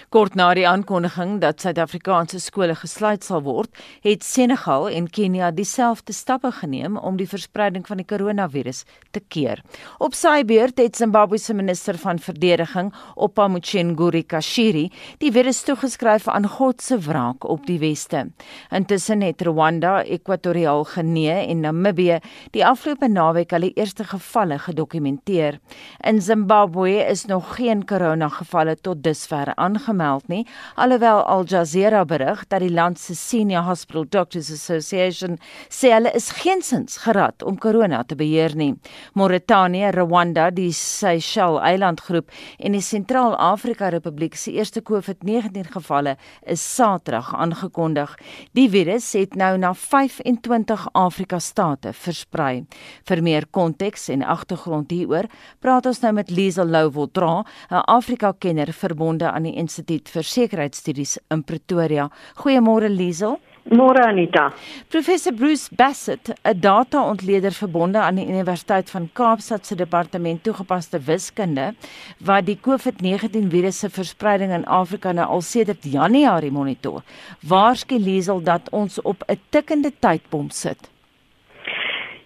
Kort 0.10 0.34
na 0.34 0.47
die 0.58 0.65
aankondiging 0.65 1.36
dat 1.43 1.62
Suid-Afrikaanse 1.62 2.39
skole 2.41 2.73
gesluit 2.75 3.23
sal 3.23 3.43
word, 3.45 3.69
het 4.01 4.23
Senegal 4.25 4.88
en 4.89 5.05
Kenia 5.13 5.51
dieselfde 5.53 6.15
stappe 6.17 6.49
geneem 6.62 6.97
om 6.97 7.19
die 7.19 7.27
verspreiding 7.29 7.86
van 7.86 8.01
die 8.01 8.08
koronavirus 8.10 8.86
te 9.13 9.21
keer. 9.21 9.62
Op 10.01 10.17
sy 10.17 10.41
beurt 10.49 10.82
het 10.82 10.97
Zimbabwe 10.97 11.38
se 11.38 11.53
minister 11.53 11.97
van 12.01 12.17
verdediging, 12.19 12.89
Opamuchenguri 13.15 14.23
Kashiri, 14.25 14.88
die 15.21 15.32
virus 15.36 15.62
toegeskryf 15.67 16.25
aan 16.27 16.49
God 16.49 16.82
se 16.82 16.97
wraak 17.05 17.45
op 17.45 17.69
die 17.69 17.77
weste. 17.84 18.25
Intussen 18.73 19.21
het 19.21 19.45
Rwanda, 19.45 19.99
Ekwatoriaal 20.01 20.88
Genee 20.95 21.45
en 21.45 21.62
Namibië 21.67 22.17
die 22.58 22.65
afgelope 22.65 23.12
naweek 23.13 23.53
al 23.53 23.67
die 23.67 23.75
eerste 23.77 24.08
gevalle 24.10 24.58
gedokumenteer. 24.65 25.62
In 26.01 26.21
Zimbabwe 26.21 27.05
is 27.05 27.27
nog 27.29 27.55
geen 27.60 27.86
koronagevalle 27.86 28.75
tot 28.82 29.03
dusver 29.03 29.53
aangemeld 29.59 30.27
nie, 30.31 30.45
alhoewel 30.79 31.21
Al 31.27 31.43
Jazeera 31.49 32.05
berig 32.07 32.45
dat 32.47 32.63
die 32.63 32.71
land 32.71 32.99
se 32.99 33.15
Senior 33.15 33.67
Hospital 33.67 34.05
Doctors 34.09 34.51
Association 34.51 35.37
sê 35.67 35.91
hulle 35.93 36.11
is 36.17 36.29
geensins 36.39 36.97
gerad 37.03 37.43
om 37.43 37.57
korona 37.59 38.01
te 38.03 38.15
beheer 38.15 38.55
nie. 38.55 38.73
Mauritanië, 39.19 39.91
Rwanda, 39.95 40.49
die 40.49 40.71
Seychelles 40.73 41.61
eilandgroep 41.69 42.31
en 42.57 42.77
die 42.77 42.83
Sentraal-Afrika 42.83 43.89
Republiek 43.93 44.35
se 44.39 44.53
eerste 44.55 44.81
COVID-19 44.81 45.71
gevalle 45.75 46.15
is 46.47 46.63
Saterdag 46.75 47.33
aangekondig. 47.35 48.15
Die 48.57 48.69
virus 48.71 49.11
het 49.17 49.35
nou 49.39 49.57
na 49.57 49.73
25 49.73 50.87
Afrika 50.97 51.39
state 51.39 51.93
versprei. 51.93 52.65
Vir 53.07 53.23
meer 53.23 53.47
konteks 53.51 54.07
en 54.13 54.23
agtergrond 54.23 54.91
hieroor, 54.91 55.27
praat 55.59 55.89
ons 55.89 56.01
nou 56.03 56.13
met 56.17 56.31
Liesel 56.31 56.69
Louwel-Dra, 56.69 57.43
'n 57.69 57.83
Afrika-kenner 57.85 58.73
verbonde 58.73 59.31
aan 59.31 59.45
die 59.49 59.59
Instituut 59.59 60.09
vir 60.13 60.25
Sekuriteitsstudies 60.25 61.17
in 61.33 61.43
Pretoria. 61.43 62.09
Goeiemôre 62.39 62.89
Liesel. 62.91 63.38
Môre 63.69 64.01
Anita. 64.01 64.47
Professor 64.89 65.33
Bruce 65.33 65.69
Bassett, 65.75 66.31
'n 66.43 66.59
data-ontleder 66.59 67.51
verbonde 67.51 67.99
aan 67.99 68.15
die 68.15 68.25
Universiteit 68.25 68.89
van 68.89 69.09
Kaapstad 69.13 69.65
se 69.65 69.75
departement 69.75 70.43
toegepaste 70.43 70.99
wiskunde, 70.99 71.75
wat 72.17 72.45
die 72.45 72.57
COVID-19 72.57 73.49
virus 73.49 73.79
se 73.79 73.89
verspreiding 73.89 74.51
in 74.51 74.65
Afrika 74.65 75.12
nou 75.12 75.27
al 75.27 75.41
sedert 75.41 75.83
Januarie 75.83 76.51
monitor, 76.51 77.03
waarsku 77.41 77.99
Liesel 77.99 78.41
dat 78.41 78.69
ons 78.71 79.01
op 79.01 79.23
'n 79.27 79.39
tikkende 79.49 79.91
tydbom 79.99 80.49
sit. 80.49 80.89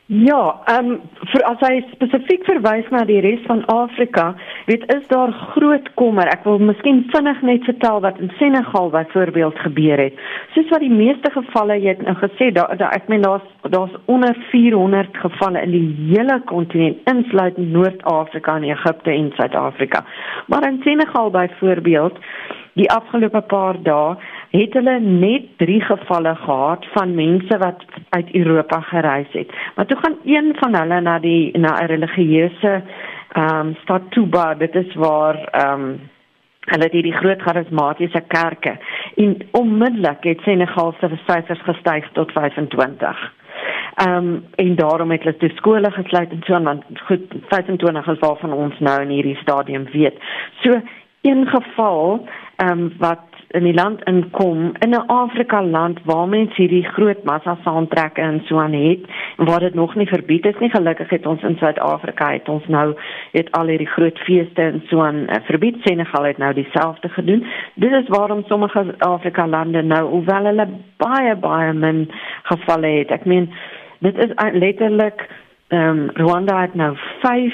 Ja, 0.06 0.60
ehm 0.66 0.90
um, 0.92 1.02
vir 1.32 1.44
as 1.48 1.62
hy 1.64 1.78
spesifiek 1.94 2.42
verwys 2.44 2.90
na 2.92 3.06
die 3.08 3.22
res 3.24 3.40
van 3.48 3.62
Afrika, 3.72 4.34
weet 4.68 4.84
is 4.92 5.06
daar 5.08 5.32
groot 5.54 5.86
kommer. 5.96 6.28
Ek 6.28 6.44
wil 6.44 6.60
miskien 6.60 7.06
vinnig 7.14 7.40
net 7.48 7.64
vertel 7.64 8.02
wat 8.04 8.20
in 8.20 8.32
Senegal 8.36 8.92
byvoorbeeld 8.92 9.62
gebeur 9.64 10.04
het. 10.04 10.20
Soos 10.52 10.68
wat 10.76 10.84
die 10.84 10.92
meeste 10.92 11.32
gevalle 11.32 11.78
jy 11.80 11.96
het 11.96 12.04
nou 12.04 12.18
gesê, 12.20 12.50
daar 12.52 12.76
da, 12.78 12.90
ek 12.92 13.08
meen 13.08 13.24
daar's 13.24 13.48
daar's 13.72 13.96
onder 14.12 14.36
400 14.52 15.16
gevalle 15.24 15.64
in 15.64 15.72
die 15.72 15.88
hele 16.12 16.42
kontinent, 16.52 17.00
insluitend 17.08 17.72
Noord-Afrika 17.72 18.58
en 18.60 18.68
Egipte 18.74 19.12
en 19.16 19.32
Suid-Afrika. 19.40 20.04
Maar 20.52 20.68
in 20.68 20.82
Senegal 20.84 21.32
byvoorbeeld, 21.32 22.20
die 22.80 22.90
afgelope 22.92 23.42
paar 23.42 23.78
dae 23.86 24.16
het 24.54 24.74
hulle 24.78 25.00
net 25.00 25.50
3 25.62 25.82
gevalle 25.90 26.36
gehad 26.36 26.86
van 26.94 27.16
mense 27.16 27.58
wat 27.58 27.84
uit 28.10 28.34
Europa 28.36 28.80
gereis 28.90 29.30
het. 29.32 29.52
Maar 29.76 29.86
toe 29.86 29.98
gaan 29.98 30.18
een 30.26 30.56
van 30.60 30.76
hulle 30.76 31.02
na 31.02 31.20
die 31.20 31.58
na 31.58 31.78
'n 31.82 31.92
religieuse 31.96 32.82
ehm 33.34 33.60
um, 33.60 33.76
stad 33.82 34.02
Tuba, 34.10 34.54
dit 34.54 34.76
is 34.76 34.96
waar 34.96 35.38
ehm 35.52 35.82
um, 35.82 36.00
hulle 36.64 36.84
het 36.84 36.92
hierdie 36.92 37.18
groot 37.18 37.42
charismatiese 37.42 38.22
kerke 38.28 38.78
en 39.16 39.38
onmiddellik 39.52 40.24
het 40.24 40.40
Senegal 40.42 40.94
se 41.00 41.10
syfers 41.28 41.62
gestyg 41.62 42.10
tot 42.14 42.32
25. 42.32 43.34
Ehm 43.96 44.16
um, 44.16 44.46
en 44.56 44.76
daarom 44.76 45.12
het 45.12 45.24
hulle 45.24 45.38
toe 45.38 45.50
skole 45.56 45.92
gesluit 45.92 46.32
en 46.32 46.42
so 46.44 46.54
aan 46.54 46.64
want 46.64 46.84
goed 47.06 47.34
25 47.48 48.08
is 48.08 48.20
waarvan 48.20 48.54
ons 48.54 48.80
nou 48.80 49.02
in 49.02 49.10
hierdie 49.10 49.38
stadium 49.42 49.86
weet. 49.92 50.18
So 50.62 50.82
een 51.24 51.48
geval 51.48 52.28
ehm 52.56 52.80
um, 52.80 52.92
wat 52.98 53.34
in 53.54 53.64
die 53.64 53.74
land 53.74 54.04
inkom 54.04 54.72
in 54.80 54.90
'n 54.90 55.08
Afrika 55.08 55.64
land 55.64 56.00
waar 56.04 56.28
mense 56.28 56.62
hierdie 56.62 56.86
groot 56.96 57.24
massa 57.24 57.58
saamtrek 57.64 58.18
en 58.18 58.42
so 58.46 58.60
aan 58.60 58.74
het 58.74 59.00
waar 59.38 59.60
dit 59.60 59.74
nog 59.74 59.96
nie 59.96 60.08
verbied 60.08 60.46
is 60.46 60.60
nie. 60.60 60.70
Gelukkig 60.70 61.10
het 61.10 61.26
ons 61.26 61.44
in 61.44 61.58
Suid-Afrika 61.58 62.32
het 62.32 62.50
ons 62.50 62.68
nou 62.68 62.96
het 63.32 63.52
al 63.52 63.68
hierdie 63.68 63.94
groot 63.96 64.20
feeste 64.20 64.62
en 64.62 64.84
so 64.86 65.02
aan 65.02 65.16
uh, 65.16 65.36
verbied. 65.44 65.78
Senegal 65.84 66.24
het 66.24 66.38
nou 66.38 66.54
dieselfde 66.54 67.10
gedoen. 67.10 67.46
Dit 67.74 67.92
is 67.92 68.08
waarom 68.08 68.44
sommige 68.48 68.96
Afrika 68.98 69.48
lande 69.48 69.82
nou 69.82 70.10
hoewel 70.10 70.46
hulle 70.46 70.68
baie 70.98 71.36
baie 71.36 71.74
min 71.74 72.12
gevalle 72.44 72.88
het. 72.88 73.12
Ek 73.12 73.26
meen 73.26 73.50
dit 74.00 74.18
is 74.18 74.32
letterlik 74.52 75.30
ehm 75.68 75.90
um, 75.90 76.10
Rwanda 76.14 76.62
het 76.62 76.74
nou 76.74 76.98
5 77.22 77.54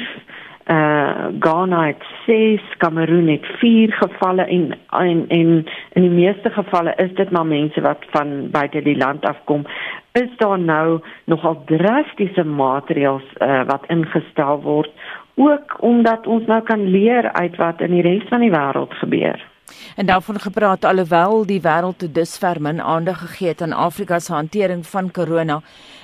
uh 0.70 1.09
Ghana 1.40 1.86
het 1.86 2.04
6, 2.26 2.62
Kameroen 2.78 3.28
het 3.28 3.46
4 3.46 3.94
gevalle 3.94 4.44
en 4.44 4.78
en 4.90 5.26
en 5.28 5.66
in 5.94 6.02
die 6.02 6.10
meeste 6.10 6.50
gevalle 6.50 6.94
is 6.96 7.14
dit 7.14 7.32
maar 7.32 7.46
mense 7.46 7.82
wat 7.82 8.06
van 8.10 8.50
buite 8.52 8.82
die 8.82 8.98
land 8.98 9.26
afkom. 9.26 9.66
Is 10.12 10.30
daar 10.38 10.60
nou 10.60 11.00
nogal 11.26 11.62
drastiese 11.66 12.44
maatreëls 12.44 13.28
uh 13.42 13.64
wat 13.66 13.86
ingestel 13.88 14.62
word 14.62 14.92
ook 15.36 15.78
omdat 15.80 16.28
ons 16.28 16.46
nou 16.46 16.62
kan 16.64 16.90
leer 16.90 17.32
uit 17.32 17.56
wat 17.56 17.82
in 17.82 17.92
die 17.92 18.02
res 18.02 18.28
van 18.30 18.40
die 18.40 18.52
wêreld 18.52 18.94
gebeur. 18.94 19.49
En 19.96 20.06
daarvan 20.06 20.40
gepraat 20.40 20.86
alhoewel 20.86 21.46
die 21.46 21.62
wêreld 21.62 21.98
te 21.98 22.12
dusver 22.12 22.62
min 22.62 22.82
aandag 22.82 23.20
gegee 23.20 23.48
het 23.48 23.62
aan 23.62 23.74
Afrika 23.74 24.20
se 24.20 24.34
hantering 24.34 24.88
van 24.88 25.12
corona, 25.12 25.62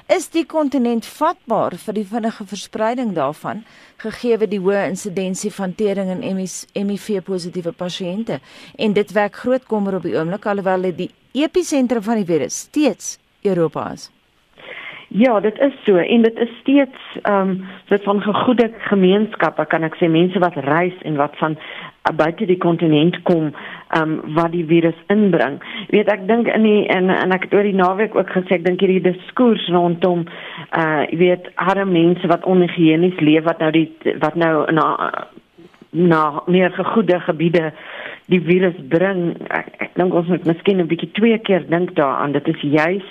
is 0.08 0.30
die 0.30 0.45
kontinent 0.45 1.06
vatbaar 1.06 1.73
vir 1.82 1.93
die 1.93 2.06
vinnige 2.06 2.45
verspreiding 2.45 3.13
daarvan 3.13 3.63
gegee 3.97 4.38
die 4.47 4.60
hoë 4.60 4.88
insidensie 4.89 5.51
van 5.51 5.75
tering 5.75 6.12
en 6.12 6.89
HIV 6.89 7.21
positiewe 7.25 7.71
pasiënte. 7.71 8.39
En 8.78 8.93
dit 8.93 9.12
wek 9.12 9.36
groot 9.36 9.65
kommer 9.65 9.95
op 9.95 10.04
die 10.04 10.17
oomblik 10.17 10.45
alhoewel 10.45 10.82
dit 10.91 10.97
die 10.97 11.12
episentrum 11.45 12.04
van 12.04 12.21
die 12.21 12.25
virus 12.25 12.60
steeds 12.67 13.17
Europa 13.41 13.91
is. 13.91 14.12
Ja, 15.08 15.39
dit 15.39 15.60
is 15.60 15.73
so 15.86 15.97
en 15.97 16.21
dit 16.21 16.38
is 16.38 16.49
steeds 16.62 17.01
ehm 17.21 17.49
um, 17.49 17.65
soort 17.88 18.04
van 18.04 18.21
gegoede 18.21 18.71
gemeenskappe 18.89 19.65
kan 19.65 19.84
ek 19.84 19.95
sê 19.95 20.10
mense 20.12 20.39
wat 20.39 20.58
reis 20.65 20.97
en 21.01 21.15
wat 21.15 21.38
van 21.38 21.58
buite 22.13 22.46
die 22.46 22.58
kontinent 22.58 23.18
kom 23.24 23.54
um, 23.98 24.20
wat 24.36 24.52
die 24.52 24.65
virus 24.65 24.98
inbring. 25.08 25.58
Weet 25.89 26.12
ek 26.12 26.28
dink 26.28 26.48
in 26.48 26.68
die 26.68 26.86
en 26.94 27.10
en 27.10 27.34
ek 27.36 27.48
het 27.48 27.56
oor 27.58 27.65
die 27.65 27.78
naweek 27.78 28.15
ook 28.15 28.30
gesê 28.30 28.60
ek 28.60 28.65
dink 28.68 28.84
hierdie 28.84 29.02
diskurs 29.08 29.65
rondom 29.74 30.26
uh 30.78 31.06
jy 31.10 31.18
weet 31.24 31.50
arme 31.56 31.91
mense 31.91 32.28
wat 32.28 32.46
onhygiënies 32.46 33.20
leef 33.20 33.48
wat 33.50 33.63
nou 33.63 33.72
die 33.72 33.89
wat 34.22 34.36
nou 34.36 34.54
na 34.72 34.88
na 35.96 36.44
meer 36.52 36.74
gegoede 36.76 37.20
gebiede 37.24 37.72
die 38.28 38.41
virus 38.41 38.76
bring. 38.89 39.36
Ek, 39.50 39.70
ek 39.80 39.94
dink 39.96 40.13
ons 40.13 40.28
moet 40.28 40.46
miskien 40.46 40.82
'n 40.82 40.89
bietjie 40.91 41.12
twee 41.13 41.38
keer 41.39 41.63
dink 41.70 41.96
daaraan. 41.96 42.34
Dit 42.34 42.48
is 42.48 42.62
juis 42.62 43.10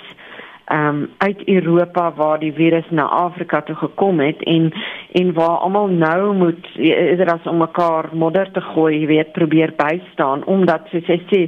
um, 0.71 1.09
uit 1.17 1.47
Europa 1.47 2.13
waar 2.13 2.39
die 2.39 2.53
virus 2.53 2.85
na 2.89 3.03
Afrika 3.03 3.61
toe 3.61 3.75
gekom 3.75 4.19
het 4.19 4.43
en 4.43 4.73
en 5.11 5.33
waar 5.33 5.57
almal 5.57 5.87
nou 5.87 6.35
moet 6.35 6.67
is 6.75 7.17
dit 7.17 7.31
as 7.31 7.43
om 7.43 7.57
mekaar 7.57 8.09
modder 8.11 8.51
te 8.51 8.61
gooi, 8.61 8.99
jy 8.99 9.07
weet, 9.07 9.31
probeer 9.31 9.73
bystaan 9.77 10.45
omdat 10.45 10.87
soos 10.91 11.07
jy 11.07 11.19
sê 11.31 11.41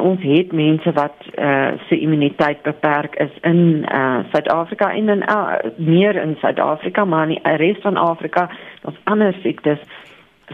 ons 0.00 0.22
het 0.22 0.52
mense 0.52 0.92
wat 0.96 1.16
eh 1.34 1.48
uh, 1.48 1.72
se 1.88 1.98
immuniteit 1.98 2.62
beperk 2.62 3.14
is 3.14 3.34
in 3.40 3.84
eh 3.84 3.98
uh, 3.98 4.18
Suid-Afrika 4.32 4.92
en 4.92 5.08
in 5.08 5.22
uh, 5.28 5.52
meer 5.76 6.16
in 6.22 6.36
Suid-Afrika 6.40 7.04
maar 7.04 7.28
in 7.28 7.34
die 7.42 7.56
res 7.56 7.76
van 7.82 7.96
Afrika, 7.96 8.50
daar's 8.82 9.00
ander 9.04 9.34
siektes 9.42 9.78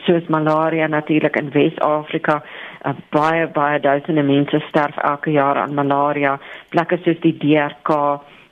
soos 0.04 0.26
malaria 0.28 0.87
natuurlik 0.88 1.37
in 1.37 1.50
Wes-Afrika 1.54 2.42
uh, 2.85 2.94
baie 3.11 3.46
baie 3.46 3.80
duisende 3.80 4.22
mense 4.22 4.61
sterf 4.68 4.96
elke 4.96 5.30
jaar 5.30 5.56
aan 5.56 5.74
malaria. 5.74 6.38
Plekke 6.70 6.98
soos 7.04 7.20
die 7.24 7.37
DRK 7.40 7.92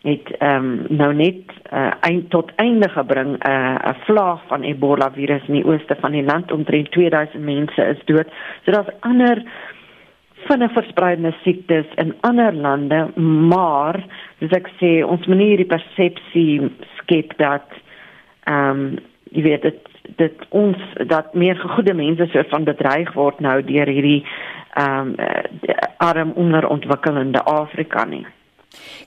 het 0.04 0.30
ehm 0.38 0.64
um, 0.64 0.96
nou 0.96 1.12
net 1.16 1.52
uh, 1.72 1.90
eind 2.04 2.28
tot 2.30 2.50
einde 2.60 2.88
gebring 2.92 3.38
eh, 3.38 3.74
'n 3.74 3.88
uh, 3.88 3.94
vlaag 4.04 4.40
van 4.46 4.62
Ebola 4.62 5.10
virus 5.12 5.46
in 5.48 5.54
die 5.54 5.66
ooste 5.66 5.96
van 6.00 6.12
die 6.12 6.24
land. 6.24 6.52
Omtrent 6.52 6.90
2000 6.90 7.44
mense 7.44 7.84
is 7.84 8.04
dood. 8.04 8.28
So 8.64 8.72
daar's 8.72 8.92
ander 9.00 9.42
vinnig 10.46 10.72
verspreidende 10.72 11.34
siektes 11.42 11.86
in 11.96 12.14
ander 12.20 12.52
lande 12.52 13.08
maar 13.48 14.04
soos 14.38 14.52
ek 14.52 14.68
sê 14.80 15.04
ons 15.04 15.26
moet 15.26 15.36
nie 15.36 15.48
hierdie 15.54 15.72
persepsie 15.72 16.70
skep 17.00 17.36
dat 17.40 17.68
ehm 18.44 18.70
um, 18.70 18.98
jy 19.34 19.42
weet 19.42 19.62
dit 19.62 19.93
dit 20.16 20.46
ons 20.50 20.76
dat 21.10 21.34
meer 21.34 21.58
goeie 21.76 21.94
mense 21.94 22.28
so 22.32 22.42
van 22.50 22.64
bedreig 22.64 23.12
word 23.14 23.40
nou 23.40 23.60
deur 23.62 23.90
hierdie 23.90 24.22
ehm 24.74 25.14
um, 25.14 25.42
arm 26.04 26.32
onderontwikkelende 26.36 27.40
Afrika 27.48 28.04
nie. 28.04 28.26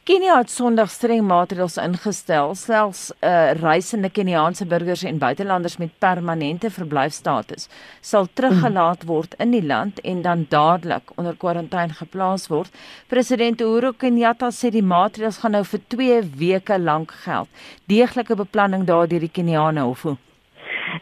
Kenia 0.08 0.38
het 0.40 0.52
Sondag 0.52 0.90
streng 0.90 1.26
maatreëls 1.28 1.76
ingestel, 1.82 2.54
selfs 2.56 3.10
uh, 3.20 3.52
reisende 3.60 4.10
Keniaanse 4.10 4.66
burgers 4.66 5.04
en 5.04 5.20
buitelanders 5.20 5.76
met 5.82 5.92
permanente 6.00 6.72
verblyfstatus 6.72 7.68
sal 8.02 8.30
teruggelaat 8.40 9.04
word 9.10 9.36
in 9.44 9.52
die 9.52 9.64
land 9.66 10.00
en 10.08 10.22
dan 10.24 10.46
dadelik 10.50 11.12
onder 11.16 11.36
kwarantyne 11.36 11.98
geplaas 12.00 12.48
word. 12.48 12.72
President 13.12 13.62
Uhuru 13.62 13.92
Kenyatta 13.98 14.54
sê 14.56 14.72
die 14.72 14.86
maatreëls 14.86 15.42
gaan 15.44 15.58
nou 15.58 15.66
vir 15.74 15.84
2 15.98 16.22
weke 16.40 16.80
lank 16.80 17.12
geld. 17.26 17.52
Deeglike 17.92 18.40
beplanning 18.40 18.88
daardeur 18.88 19.28
die 19.28 19.36
Keniane 19.40 19.84
hoef. 19.84 20.08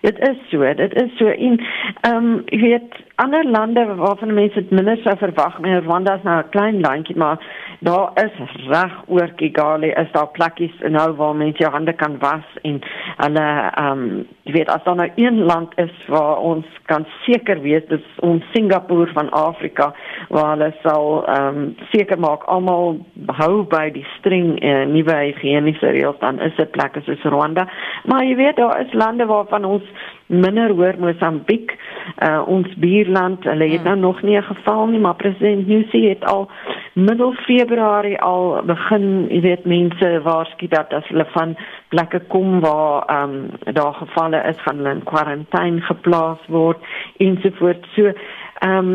Dit 0.02 0.20
is 0.20 0.38
so, 0.50 0.74
dit 0.74 0.94
is 1.02 1.18
so. 1.18 1.28
En 1.28 1.60
ehm 2.02 2.16
um, 2.16 2.42
jy 2.46 2.60
weet 2.60 3.04
ander 3.16 3.46
lande 3.46 3.86
waarvan 3.96 4.34
mense 4.34 4.60
dit 4.60 4.72
minder 4.72 4.98
sou 5.04 5.18
verwag, 5.18 5.60
maar 5.60 5.84
Rwanda 5.84 6.16
is 6.16 6.24
nou 6.24 6.38
'n 6.44 6.50
klein 6.50 6.80
landjie, 6.80 7.18
maar 7.18 7.38
daar 7.80 8.12
is 8.14 8.66
reg 8.68 8.94
oor 9.08 9.32
Kigali 9.36 9.90
is 9.90 10.12
daar 10.12 10.28
plekkies 10.28 10.76
nou 10.80 11.12
waar 11.16 11.36
mense 11.36 11.58
jou 11.58 11.72
hande 11.72 11.94
kan 11.94 12.18
was 12.20 12.46
en 12.62 12.82
hulle 13.18 13.48
ehm 13.76 13.92
um, 13.92 14.28
jy 14.46 14.54
weet 14.54 14.70
as 14.70 14.84
daar 14.86 14.96
nou 14.96 15.10
een 15.16 15.40
land 15.44 15.72
is 15.82 15.94
waar 16.08 16.38
ons 16.38 16.66
kan 16.86 17.06
seker 17.26 17.62
wees 17.62 17.86
dis 17.90 18.04
ons 18.22 18.44
Singapore 18.54 19.10
van 19.14 19.30
Afrika 19.34 19.88
waar 20.30 20.52
hulle 20.54 20.70
sal 20.84 21.24
ehm 21.26 21.58
um, 21.58 21.76
seker 21.92 22.20
maak 22.20 22.46
almal 22.56 23.00
hou 23.40 23.64
by 23.72 23.88
die 23.96 24.06
streng 24.18 24.52
uh, 24.62 24.84
nuwe 24.92 25.16
higiëniese 25.24 25.96
reëls 25.98 26.22
dan 26.22 26.42
is 26.46 26.54
dit 26.60 26.72
plekke 26.78 27.02
soos 27.08 27.26
Rwanda 27.26 27.66
maar 28.06 28.22
jy 28.26 28.36
weet 28.38 28.62
daar 28.62 28.82
is 28.86 28.94
lande 28.94 29.26
waarvan 29.26 29.66
ons 29.66 29.90
minder 30.28 30.74
hoor 30.78 30.94
Mosambiek 31.00 31.74
uh, 31.74 32.42
ons 32.46 32.70
buurland 32.78 33.50
hulle 33.50 33.70
het 33.72 33.82
hmm. 33.82 33.90
nou 33.90 34.14
nog 34.14 34.22
nie 34.22 34.38
'n 34.38 34.50
geval 34.54 34.88
nie 34.94 35.00
maar 35.00 35.16
president 35.16 35.68
Nyusi 35.68 36.10
het 36.10 36.26
al 36.26 36.50
middel 36.96 37.34
Februarie 37.44 38.20
al 38.24 38.62
begin 38.64 39.28
jy 39.28 39.42
weet 39.44 39.66
mense 39.68 40.12
waarsku 40.24 40.70
dat 40.72 40.94
as 40.96 41.08
hulle 41.12 41.26
van 41.34 41.56
plekke 41.92 42.22
kom 42.32 42.62
waar 42.64 43.04
ehm 43.12 43.34
um, 43.36 43.74
daar 43.76 43.94
gevalle 44.00 44.40
is 44.52 44.62
gaan 44.64 44.80
hulle 44.80 44.96
in 44.96 45.04
kwarantyne 45.04 45.82
geplaas 45.90 46.48
word 46.48 46.80
ensovoorts. 47.18 47.92
So 47.96 48.14
ehm 48.14 48.78
um, 48.78 48.94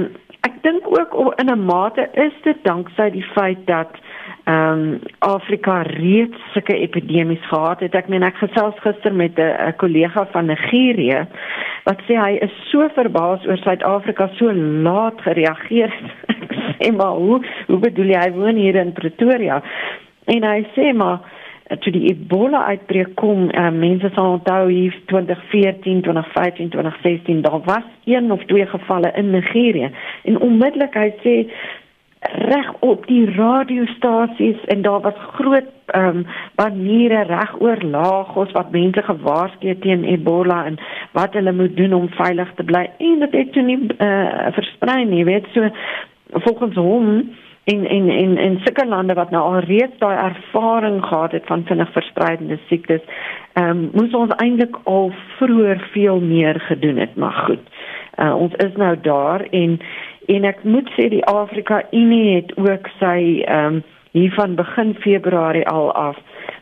ek 0.49 0.63
dink 0.65 0.89
ook 0.89 1.13
in 1.41 1.53
'n 1.53 1.65
mate 1.65 2.09
is 2.13 2.33
dit 2.43 2.65
danksy 2.65 3.11
die 3.11 3.27
feit 3.37 3.67
dat 3.67 3.93
ehm 4.45 4.79
um, 4.79 5.01
Afrika 5.19 5.83
reeds 5.83 6.39
sulke 6.53 6.77
epidemies 6.77 7.47
gehad 7.49 7.81
het. 7.81 7.95
Ek 7.95 8.09
meen 8.09 8.23
ek 8.23 8.37
gesels 8.41 8.79
gister 8.85 9.15
met 9.15 9.39
'n 9.39 9.75
kollega 9.77 10.27
van 10.33 10.47
Nigerië 10.47 11.27
wat 11.85 12.01
sê 12.09 12.17
hy 12.17 12.39
is 12.45 12.55
so 12.71 12.89
verbaas 12.95 13.47
oor 13.47 13.57
Suid-Afrika 13.57 14.29
so 14.37 14.53
laat 14.53 15.21
gereageer 15.21 15.91
het. 15.99 16.51
sê 16.81 16.93
maar 16.97 17.15
hoe 17.17 17.41
hoe 17.67 17.79
bedoel 17.79 18.15
jy 18.15 18.21
hy 18.25 18.33
woon 18.33 18.57
hier 18.57 18.77
in 18.77 18.93
Pretoria? 18.93 19.63
En 20.25 20.43
hy 20.43 20.67
sê 20.75 20.93
maar 20.95 21.21
toe 21.79 21.93
die 21.95 22.09
Ebola 22.11 22.65
uitbreek 22.67 23.15
kom, 23.15 23.47
uh, 23.55 23.69
mense 23.71 24.11
sal 24.15 24.33
onthou 24.39 24.65
hier 24.71 24.95
2014, 25.07 26.01
2015, 26.03 26.71
2016, 26.75 27.43
daar 27.47 27.61
was 27.65 27.87
een 28.05 28.33
of 28.33 28.43
twee 28.51 28.67
gevalle 28.67 29.13
in 29.15 29.31
Nigerië. 29.31 29.91
En 30.25 30.41
onmiddellik 30.41 30.95
hy 30.99 31.11
sê 31.23 31.35
reg 32.21 32.73
op 32.79 33.07
die 33.07 33.35
radiostasies 33.35 34.65
en 34.65 34.83
daar 34.83 35.01
was 35.01 35.15
groot 35.33 35.65
ehm 35.87 36.17
um, 36.17 36.27
baniere 36.55 37.23
reg 37.23 37.61
oor 37.61 37.83
Lagos 37.83 38.53
wat 38.53 38.71
mense 38.71 39.03
gewaarsku 39.03 39.69
het 39.69 39.81
teen 39.81 40.05
Ebola 40.05 40.65
en 40.65 40.79
wat 41.13 41.33
hulle 41.33 41.53
moet 41.53 41.77
doen 41.77 41.93
om 41.93 42.09
veilig 42.09 42.53
te 42.55 42.65
bly. 42.65 42.91
En 42.99 43.19
dit 43.19 43.33
het 43.33 43.53
toe 43.53 43.63
nie 43.63 43.79
uh, 43.99 44.47
versprei 44.53 45.05
nie 45.05 45.25
weet. 45.25 45.47
So 45.53 45.69
volgens 46.31 46.75
hom 46.75 47.31
in 47.65 47.87
in 47.87 48.09
in 48.09 48.39
in 48.39 48.61
sulke 48.65 48.87
lande 48.87 49.15
wat 49.15 49.31
nou 49.31 49.43
al 49.43 49.59
reeds 49.59 49.99
daai 49.99 50.17
ervaring 50.17 51.05
gehad 51.05 51.33
het 51.33 51.47
van 51.47 51.65
vinnig 51.65 51.93
verspreidende 51.93 52.59
siektes 52.67 53.01
ehm 53.53 53.69
um, 53.69 53.91
moes 53.93 54.15
ons 54.15 54.35
eintlik 54.37 54.77
al 54.85 55.13
vroeër 55.39 55.89
veel 55.93 56.21
meer 56.21 56.61
gedoen 56.61 56.97
het. 56.97 57.17
Maar 57.17 57.33
goed 57.33 57.65
uh, 58.19 58.35
ons 58.37 58.55
is 58.55 58.77
nou 58.77 58.97
daar 59.01 59.41
en 59.41 59.81
en 60.35 60.45
ek 60.47 60.63
moet 60.65 60.91
sê 60.97 61.09
die 61.11 61.25
Afrika 61.27 61.83
Unie 61.91 62.37
het 62.37 62.55
ook 62.59 62.91
sy 62.99 63.43
ehm 63.47 63.81
um, 63.81 63.83
hier 64.11 64.33
van 64.35 64.57
begin 64.59 64.95
Februarie 64.99 65.67
al 65.71 65.93
af 65.95 66.17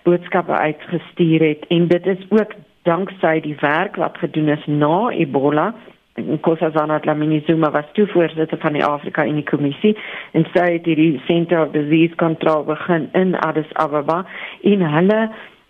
boodskappe 0.05 0.53
uitgestuur 0.53 1.41
het. 1.41 1.63
En 1.69 1.87
dit 1.89 2.07
is 2.07 2.27
ook 2.29 2.53
danksy 2.83 3.41
die 3.41 3.57
werk 3.61 3.97
wat 3.97 4.19
gedoen 4.19 4.49
is 4.49 4.67
na 4.67 5.09
Ebola. 5.11 5.75
Nkosazana 6.19 6.99
Dlamini 7.01 7.43
Zuma 7.47 7.71
was 7.71 7.85
toe 7.93 8.07
voorsitter 8.07 8.59
van 8.59 8.73
die 8.73 8.85
Afrika 8.85 9.27
Unie 9.27 9.45
Kommissie 9.45 9.97
en 10.33 10.47
sy 10.53 10.67
het 10.73 10.85
die 10.85 11.21
Center 11.27 11.63
of 11.67 11.73
Disease 11.73 12.15
Control 12.15 12.65
begin 12.65 13.09
in 13.13 13.37
Addis 13.39 13.73
Ababa. 13.73 14.25
En 14.63 14.83
hulle 14.95 15.21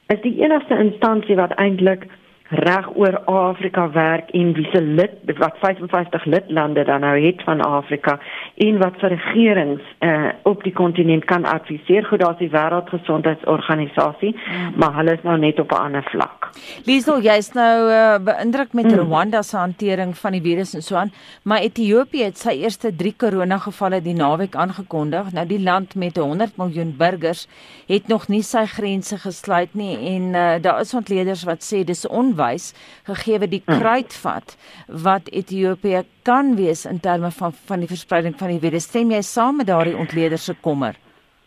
is 0.09 0.21
die 0.25 0.35
enigste 0.43 0.79
instansie 0.79 1.37
wat 1.37 1.53
eintlik 1.61 2.09
reg 2.49 2.87
oor 2.97 3.19
Afrika 3.25 3.91
werk 3.93 4.31
en 4.31 4.53
wie 4.57 4.67
se 4.73 4.81
lid 4.83 5.11
wat 5.39 5.57
55 5.61 6.25
lidlande 6.25 6.85
dan 6.85 7.01
nou 7.01 7.15
het 7.21 7.43
van 7.45 7.61
Afrika 7.61 8.19
en 8.57 8.79
wat 8.79 8.97
vir 9.03 9.13
regerings 9.13 9.83
uh, 10.01 10.31
op 10.49 10.63
die 10.65 10.73
kontinent 10.73 11.25
kan 11.29 11.45
adviseer 11.45 12.07
goed 12.09 12.23
daar's 12.25 12.41
die 12.41 12.51
wêreldgesondheidsorganisasie 12.51 14.33
mm. 14.33 14.73
maar 14.81 14.97
hulle 14.97 15.17
is 15.19 15.27
nou 15.29 15.37
net 15.39 15.61
op 15.61 15.73
'n 15.73 15.83
ander 15.83 16.05
vlak. 16.11 16.49
Liesel 16.85 17.21
jy's 17.21 17.53
nou 17.53 17.91
uh, 17.91 18.17
beïndruk 18.25 18.73
met 18.73 18.85
mm. 18.85 18.99
Rwanda 18.99 19.43
se 19.43 19.57
hantering 19.57 20.17
van 20.17 20.33
die 20.33 20.43
virus 20.43 20.75
en 20.75 20.83
so 20.83 20.97
aan 20.97 21.13
maar 21.43 21.61
Ethiopië 21.61 22.25
het 22.25 22.39
sy 22.39 22.57
eerste 22.63 22.95
3 22.97 23.15
korona 23.17 23.59
gevalle 23.59 24.01
die 24.03 24.15
naweek 24.15 24.55
aangekondig. 24.55 25.33
Nou 25.33 25.47
die 25.47 25.61
land 25.63 25.95
met 25.95 26.17
100 26.17 26.57
miljoen 26.57 26.95
burgers 26.97 27.49
het 27.87 28.09
nog 28.09 28.29
nie 28.29 28.43
sy 28.43 28.65
grense 28.67 29.19
gesluit 29.19 29.75
nie 29.75 29.97
en 30.17 30.23
uh, 30.35 30.55
daar 30.61 30.81
is 30.81 30.95
ontleeders 30.95 31.45
wat 31.45 31.63
sê 31.63 31.85
dis 31.85 32.07
on 32.07 32.37
wys 32.38 32.72
gegee 33.09 33.42
die 33.46 33.62
hm. 33.64 33.81
kruitvat 33.81 34.57
wat 35.05 35.29
Ethiopië 35.29 36.05
kan 36.22 36.55
wees 36.57 36.87
in 36.87 37.01
terme 37.01 37.31
van 37.31 37.53
van 37.66 37.85
die 37.85 37.90
verspreiding 37.90 38.38
van 38.38 38.55
die 38.55 38.62
virus. 38.62 38.88
Stem 38.88 39.11
jy 39.11 39.22
saam 39.22 39.61
met 39.61 39.66
daardie 39.66 39.96
ontleder 39.96 40.38
se 40.38 40.55
kommer? 40.61 40.96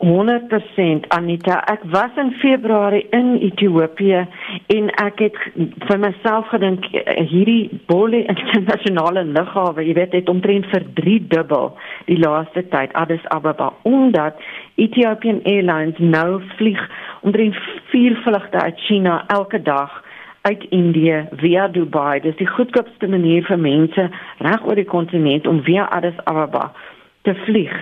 100% 0.02 1.06
Anita. 1.14 1.60
Ek 1.70 1.84
was 1.94 2.16
in 2.18 2.32
Februarie 2.42 3.06
in 3.14 3.36
Ethiopië 3.38 4.24
en 4.74 4.90
ek 5.04 5.22
het 5.22 5.38
vir 5.86 6.00
myself 6.02 6.50
gedink 6.50 6.88
hierdie 7.30 7.70
Bole 7.90 8.24
internasionale 8.34 9.24
lughawe, 9.30 9.86
jy 9.86 9.94
weet, 10.00 10.16
het 10.18 10.32
omtrent 10.34 10.66
vir 10.74 10.88
3 10.98 11.18
dubbel 11.36 11.70
die 12.10 12.18
laaste 12.18 12.66
tyd 12.74 12.96
Addis 12.98 13.26
Ababa 13.36 13.70
omdat 13.86 14.42
Ethiopian 14.82 15.44
Airlines 15.46 16.02
nou 16.02 16.42
vlieg 16.58 16.82
omtrent 17.22 17.58
4 17.94 18.18
vlugte 18.26 18.58
uit 18.58 18.82
China 18.88 19.22
elke 19.30 19.62
dag 19.62 20.02
uit 20.42 20.64
Indië 20.70 21.28
via 21.32 21.68
Dubai. 21.68 22.20
Dis 22.20 22.36
die 22.36 22.48
goedkoopste 22.48 23.08
manier 23.08 23.44
vir 23.46 23.60
mense 23.60 24.10
reg 24.38 24.66
oor 24.66 24.76
die 24.76 24.90
kontinent 24.90 25.48
om 25.48 25.62
via 25.64 25.86
Addis 25.90 26.18
Ababa 26.24 26.72
te 27.22 27.36
vlieg. 27.46 27.76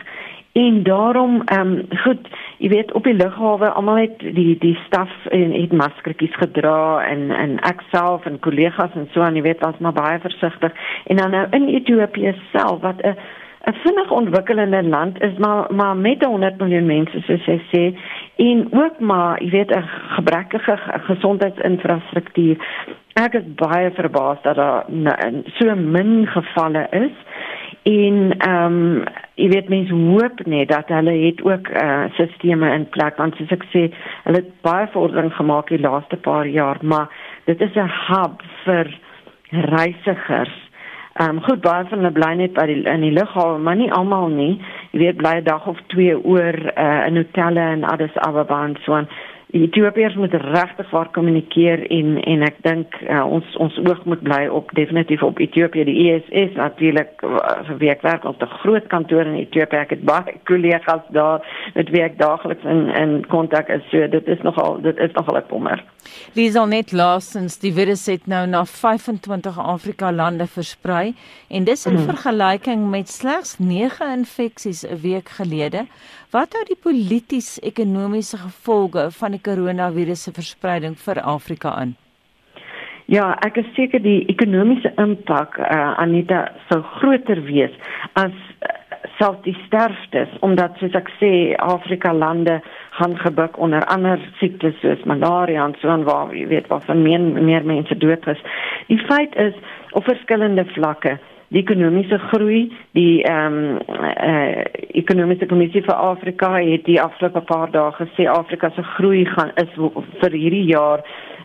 En 0.51 0.83
daarom 0.83 1.41
ehm 1.45 1.71
um, 1.71 1.99
goed, 2.03 2.27
jy 2.57 2.69
weet 2.69 2.91
op 2.91 3.03
die 3.03 3.13
lughawe 3.13 3.69
almal 3.69 3.95
het 3.95 4.19
die 4.19 4.57
die 4.57 4.77
staf 4.85 5.11
en 5.29 5.51
het 5.51 5.71
maskertjies 5.71 6.35
gedra 6.35 7.05
en 7.05 7.29
en 7.31 7.59
ek 7.69 7.83
self 7.91 8.25
en 8.25 8.39
kollegas 8.39 8.95
en 8.95 9.07
so 9.13 9.21
en 9.21 9.35
jy 9.35 9.41
weet 9.45 9.61
was 9.63 9.77
maar 9.77 9.93
baie 9.93 10.19
versigtig. 10.19 10.73
En 11.05 11.15
dan 11.15 11.31
nou 11.31 11.45
in 11.51 11.67
Ethiopië 11.67 12.35
self 12.51 12.81
wat 12.81 13.01
'n 13.01 13.15
'n 13.69 13.73
vinnig 13.83 14.11
ontwikkelende 14.11 14.83
land 14.83 15.21
is 15.21 15.37
maar 15.37 15.73
maar 15.73 15.97
met 15.97 16.23
100 16.23 16.57
miljoen 16.57 16.85
mense 16.85 17.21
soos 17.21 17.45
jy 17.45 17.59
sê 17.71 17.83
en 18.35 18.67
ook 18.71 18.99
maar 18.99 19.43
jy 19.43 19.49
weet 19.49 19.75
'n 19.75 19.89
gebrekkige 20.15 20.77
gesondheidsinfrastruktuur. 21.09 22.57
Ek 23.13 23.33
is 23.33 23.53
baie 23.55 23.91
verbaas 23.91 24.41
dat 24.41 24.55
daar 24.55 24.85
so 25.57 25.75
min 25.75 26.27
gevalle 26.27 26.87
is 26.91 27.15
en 27.83 28.37
ehm 28.37 28.65
um, 28.65 29.03
jy 29.35 29.47
weet 29.47 29.69
mense 29.69 29.93
hoop 29.93 30.45
net 30.45 30.67
dat 30.67 30.87
hulle 30.87 31.15
het 31.25 31.41
ook 31.43 31.69
uh 31.69 31.81
eh, 31.81 32.11
sisteme 32.11 32.73
in 32.73 32.89
plek 32.89 33.17
want 33.17 33.35
soos 33.35 33.51
ek 33.51 33.63
sê 33.73 33.91
hulle 34.23 34.41
het 34.41 34.61
baie 34.61 34.87
vordering 34.91 35.33
gemaak 35.33 35.67
die 35.67 35.79
laaste 35.79 36.17
paar 36.17 36.47
jaar 36.47 36.77
maar 36.81 37.07
dit 37.45 37.61
is 37.61 37.75
'n 37.75 37.91
hub 38.07 38.41
vir 38.63 38.99
reisigers. 39.51 40.68
Ehm 41.19 41.29
um, 41.29 41.39
goed 41.43 41.59
baie 41.61 41.83
van 41.89 41.99
hulle 41.99 42.11
bly 42.15 42.29
net 42.39 42.53
by 42.55 42.63
die 42.69 42.77
in 42.87 43.01
die 43.03 43.11
lughawe 43.11 43.57
maar 43.59 43.75
nie 43.75 43.89
almal 43.91 44.29
nie. 44.31 44.53
Jy 44.93 44.99
weet 45.01 45.17
bly 45.19 45.33
'n 45.39 45.43
dag 45.43 45.65
of 45.67 45.79
twee 45.91 46.13
oor 46.15 46.55
uh 46.83 47.07
in 47.07 47.19
hotelle 47.19 47.65
en 47.73 47.83
Addis 47.83 48.15
Ababa 48.27 48.63
en 48.63 48.77
so 48.85 48.93
aan 48.95 49.09
die 49.49 49.63
Ethiopiërs 49.65 50.15
moet 50.15 50.33
regtig 50.33 50.89
waar 50.93 51.09
kommunikeer 51.11 51.81
en 51.89 52.17
en 52.21 52.43
ek 52.45 52.59
dink 52.65 52.97
uh, 53.01 53.23
ons 53.25 53.55
ons 53.57 53.77
oog 53.81 54.03
moet 54.05 54.21
bly 54.21 54.43
op 54.59 54.69
definitief 54.77 55.23
op 55.25 55.39
Ethiopië 55.41 55.87
die 55.87 55.95
ESS 56.11 56.53
natuurlik 56.57 57.23
uh, 57.25 57.71
werk 57.81 58.05
werk 58.05 58.27
op 58.29 58.43
'n 58.45 58.59
groot 58.61 58.87
kantoor 58.93 59.25
in 59.25 59.39
Ethiopië 59.41 59.81
ek 59.81 59.95
het 59.95 60.03
baie 60.05 60.35
kollegas 60.45 61.01
daar 61.09 61.41
met 61.73 61.89
wie 61.89 62.01
ek 62.01 62.19
daagliks 62.19 62.63
in 62.63 62.89
in 62.93 63.25
kontak 63.27 63.69
is 63.69 63.89
so 63.89 64.07
dit 64.07 64.27
is 64.27 64.41
nogal 64.41 64.81
dit 64.81 64.97
is 64.97 65.11
nogal 65.17 65.37
'n 65.37 65.49
kommer 65.49 65.83
Liesel 66.33 66.65
net 66.65 66.91
laasens 66.91 67.57
die 67.57 67.73
virus 67.73 68.05
het 68.05 68.27
nou 68.27 68.45
na 68.47 68.65
25 68.65 69.57
Afrika 69.57 70.11
lande 70.11 70.47
versprei 70.47 71.15
en 71.49 71.63
dis 71.63 71.85
in 71.85 71.93
mm. 71.93 72.05
vergelyking 72.11 72.89
met 72.89 73.09
slegs 73.09 73.57
9 73.57 74.11
infeksies 74.17 74.83
'n 74.83 75.01
week 75.01 75.29
gelede. 75.29 75.85
Wat 76.29 76.53
hou 76.53 76.61
die 76.67 76.77
polities-ekonomiese 76.77 78.37
gevolge 78.37 79.07
van 79.17 79.33
die 79.33 79.41
koronavirus 79.41 80.27
se 80.27 80.33
verspreiding 80.35 80.93
vir 81.01 81.17
Afrika 81.25 81.71
in? 81.81 81.95
Ja, 83.09 83.31
ek 83.41 83.57
is 83.57 83.71
seker 83.73 84.03
die 84.03 84.27
ekonomiese 84.29 84.91
impak 85.01 85.57
uh, 85.57 85.95
Anita 85.97 86.43
sou 86.67 86.83
groter 86.99 87.41
wees 87.47 87.73
as 88.21 88.29
uh, 88.29 88.75
selfs 89.17 89.41
die 89.47 89.55
sterftes 89.63 90.35
omdat 90.45 90.77
soos 90.77 90.93
ek 90.99 91.09
sê 91.15 91.31
Afrika 91.65 92.13
lande 92.13 92.59
gaan 92.99 93.17
gebuk 93.23 93.57
onder 93.57 93.81
ander 93.89 94.21
siektes 94.37 94.77
soos 94.83 95.01
malaria 95.09 95.65
en 95.65 95.73
so 95.81 95.89
en 95.89 96.05
waar 96.05 96.29
jy 96.37 96.45
weet 96.53 96.69
wat 96.69 96.85
van 96.85 97.01
meer 97.01 97.25
meer 97.25 97.65
mense 97.65 97.97
dood 98.05 98.29
is. 98.29 98.45
Die 98.93 99.01
feit 99.09 99.33
is 99.49 99.57
op 99.97 100.05
verskillende 100.05 100.69
vlakke 100.77 101.17
die 101.49 101.63
ekonomiese 101.63 102.19
groei 102.29 102.67
die 102.97 103.23
ehm 103.23 103.57
um, 103.57 103.79
uh, 103.89 104.63
ekonomiese 105.01 105.47
kommissie 105.49 105.81
vir 105.85 105.95
Afrika 105.95 106.53
het 106.57 106.85
die 106.85 106.99
afgelope 107.01 107.41
paar 107.49 107.71
dae 107.73 107.91
gesê 107.97 108.27
Afrika 108.29 108.69
se 108.75 108.85
groei 108.95 109.25
gaan 109.25 109.51
is 109.63 109.73
vir 110.21 110.37
hierdie 110.37 110.65
jaar 110.69 111.03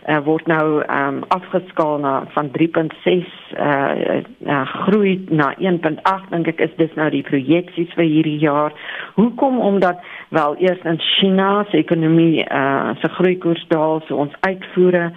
uh, 0.09 0.19
word 0.25 0.47
nou 0.51 0.83
ehm 0.83 1.21
um, 1.21 1.23
afgeskaal 1.37 1.99
na 2.05 2.15
van 2.35 2.51
3.6 2.57 3.31
uh, 3.57 4.21
uh 4.47 4.65
groei 4.87 5.15
na 5.31 5.53
1.8 5.59 6.31
dink 6.35 6.53
ek 6.53 6.61
is 6.69 6.77
dis 6.81 6.93
nou 7.01 7.09
die 7.11 7.25
projeksies 7.25 7.95
vir 7.97 8.05
hierdie 8.05 8.39
jaar. 8.43 8.77
Hoekom 9.17 9.61
omdat 9.61 10.05
wel 10.29 10.57
eers 10.67 10.85
in 10.85 11.01
China 11.15 11.65
se 11.71 11.81
ekonomie 11.81 12.45
uh 12.45 12.93
se 13.01 13.09
groeikoers 13.17 13.65
daal 13.73 14.03
so 14.09 14.21
ons 14.27 14.37
uitvoere 14.41 15.11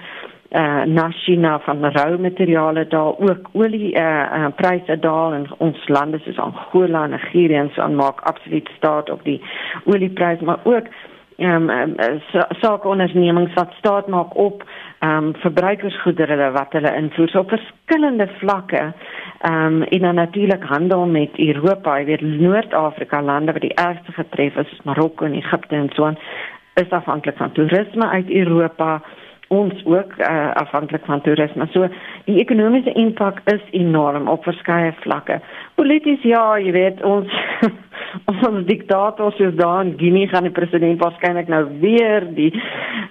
uh 0.52 0.84
na 0.86 1.10
China 1.12 1.60
van 1.60 1.86
rou 1.86 2.18
materiale 2.20 2.88
daal 2.88 3.20
ook 3.20 3.50
olie 3.52 3.92
uh, 3.96 4.04
uh 4.38 4.48
pryse 4.56 5.00
daal 5.00 5.34
en 5.34 5.46
ons 5.58 5.88
lande 5.88 6.20
soos 6.20 6.40
Angola 6.40 7.04
en 7.04 7.10
Nigerië 7.10 7.56
en 7.56 7.70
so 7.74 7.82
aanmaak 7.82 8.22
absoluut 8.22 8.70
staat 8.78 9.10
op 9.10 9.24
die 9.24 9.42
oliepryse 9.86 10.44
maar 10.44 10.60
ook 10.64 10.88
ehm 11.38 11.70
um, 11.70 11.96
um, 12.00 12.20
sake 12.60 12.88
ondernemings 12.88 13.54
wat 13.54 13.74
staat 13.78 14.08
maak 14.08 14.38
op 14.38 14.64
ehm 15.00 15.24
um, 15.24 15.36
verbruikersgoedere 15.36 16.52
wat 16.52 16.72
hulle 16.72 16.96
invoer. 16.96 17.30
So 17.30 17.40
op 17.40 17.50
verskillende 17.50 18.28
vlakke 18.38 18.94
ehm 19.42 19.66
um, 19.66 19.84
en 19.84 20.00
dan 20.02 20.16
natuurlik 20.16 20.64
handel 20.64 21.06
met 21.06 21.40
Europa, 21.40 22.00
jy 22.00 22.06
weet 22.06 22.22
Noord-Afrika 22.22 23.22
lande 23.22 23.52
wat 23.52 23.62
die 23.62 23.74
ergste 23.74 24.12
getref 24.12 24.56
is, 24.56 24.80
Marokko 24.84 25.26
en 25.26 25.34
Egipte 25.34 25.76
en 25.76 25.90
so 25.94 26.06
aan 26.06 26.18
is 26.74 26.90
afhanklik 26.90 27.38
van 27.38 27.52
toerisme 27.52 28.08
uit 28.08 28.30
Europa 28.30 29.02
ons 29.48 29.86
ook 29.86 30.14
uh, 30.18 30.52
afhanklik 30.54 31.06
van 31.06 31.22
toerisme. 31.22 31.68
So 31.72 31.88
die 32.26 32.40
ekonomiese 32.42 32.94
impak 33.00 33.42
is 33.46 33.64
enorm 33.72 34.28
op 34.28 34.44
verskeie 34.44 34.94
vlakke. 35.04 35.40
Polities 35.76 36.24
ja, 36.28 36.58
jy 36.60 36.72
weet 36.76 37.04
ons 37.04 37.32
ons 38.26 38.66
diktator 38.68 39.34
soos 39.38 39.56
dan 39.60 39.94
Guinea 39.98 40.32
gaan 40.32 40.48
die 40.48 40.56
president 40.56 41.02
waarskynlik 41.02 41.48
nou 41.52 41.64
weer 41.82 42.26
die 42.38 42.52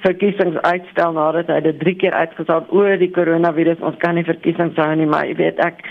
verkiesings 0.05 0.59
uitstel 0.63 1.17
nadat 1.17 1.51
hy 1.53 1.61
dit 1.69 1.81
drie 1.81 1.97
keer 2.01 2.15
uitgestel 2.17 2.67
oor 2.75 2.99
die 3.01 3.13
koronavirus. 3.15 3.83
Ons 3.87 3.99
kan 4.03 4.15
nie 4.19 4.27
verkiesings 4.27 4.79
hou 4.81 4.93
nie, 4.95 5.09
maar 5.11 5.27
jy 5.29 5.39
weet 5.41 5.63
ek 5.65 5.83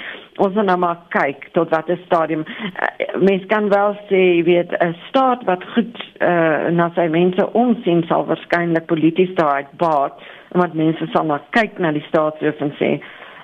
ons 0.44 0.56
moet 0.56 0.68
nou 0.68 0.78
maar 0.82 1.04
kyk 1.16 1.48
tot 1.56 1.72
watter 1.72 2.00
stadium 2.06 2.44
uh, 2.44 2.88
mens 3.24 3.46
kan 3.52 3.70
wel 3.72 3.96
sê 4.10 4.20
jy 4.20 4.42
weet 4.50 4.74
'n 4.84 4.96
staat 5.08 5.46
wat 5.48 5.64
goed 5.76 5.96
uh, 6.20 6.68
na 6.76 6.90
sy 6.96 7.08
mense 7.08 7.46
omsien 7.54 8.04
sal 8.10 8.26
waarskynlik 8.28 8.88
polities 8.92 9.32
daaruit 9.40 9.72
baat 9.80 10.20
omdat 10.52 10.74
mense 10.74 11.08
sal 11.14 11.26
maar 11.26 11.44
kyk 11.56 11.80
na 11.80 11.92
die 11.92 12.04
staatshoof 12.10 12.60
en 12.60 12.74
sê 12.82 12.90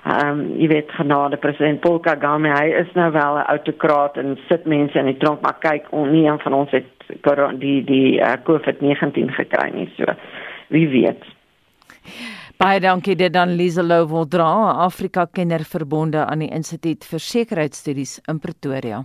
ehm 0.02 0.28
um, 0.28 0.40
jy 0.58 0.66
weet 0.68 0.90
genade 0.90 1.36
president 1.36 1.80
Paul 1.80 2.00
Kagame 2.02 2.50
hy 2.50 2.72
is 2.80 2.90
nou 2.94 3.10
wel 3.12 3.38
'n 3.38 3.46
autokraat 3.54 4.16
en 4.16 4.38
sit 4.48 4.66
mense 4.66 4.98
in 4.98 5.06
die 5.06 5.16
tronk 5.16 5.40
maar 5.42 5.58
kyk 5.60 5.86
on, 5.90 6.10
nie 6.12 6.26
een 6.26 6.40
van 6.42 6.52
ons 6.52 6.70
het 6.70 6.90
die 7.58 7.84
die 7.84 8.18
uh, 8.18 8.32
COVID-19 8.44 9.30
gekry 9.30 9.70
nie 9.74 9.88
so 9.96 10.04
wie 10.68 10.88
weet. 10.88 11.22
Baie 12.56 12.80
dankie 12.80 13.16
dit 13.16 13.32
dan 13.32 13.54
Lieselo 13.54 14.06
Woldra 14.06 14.70
Afrika 14.84 15.26
kenner 15.26 15.64
verbonde 15.64 16.26
aan 16.26 16.38
die 16.38 16.50
Instituut 16.50 17.04
vir 17.04 17.18
Sekuriteitsstudies 17.18 18.20
in 18.28 18.38
Pretoria 18.38 19.04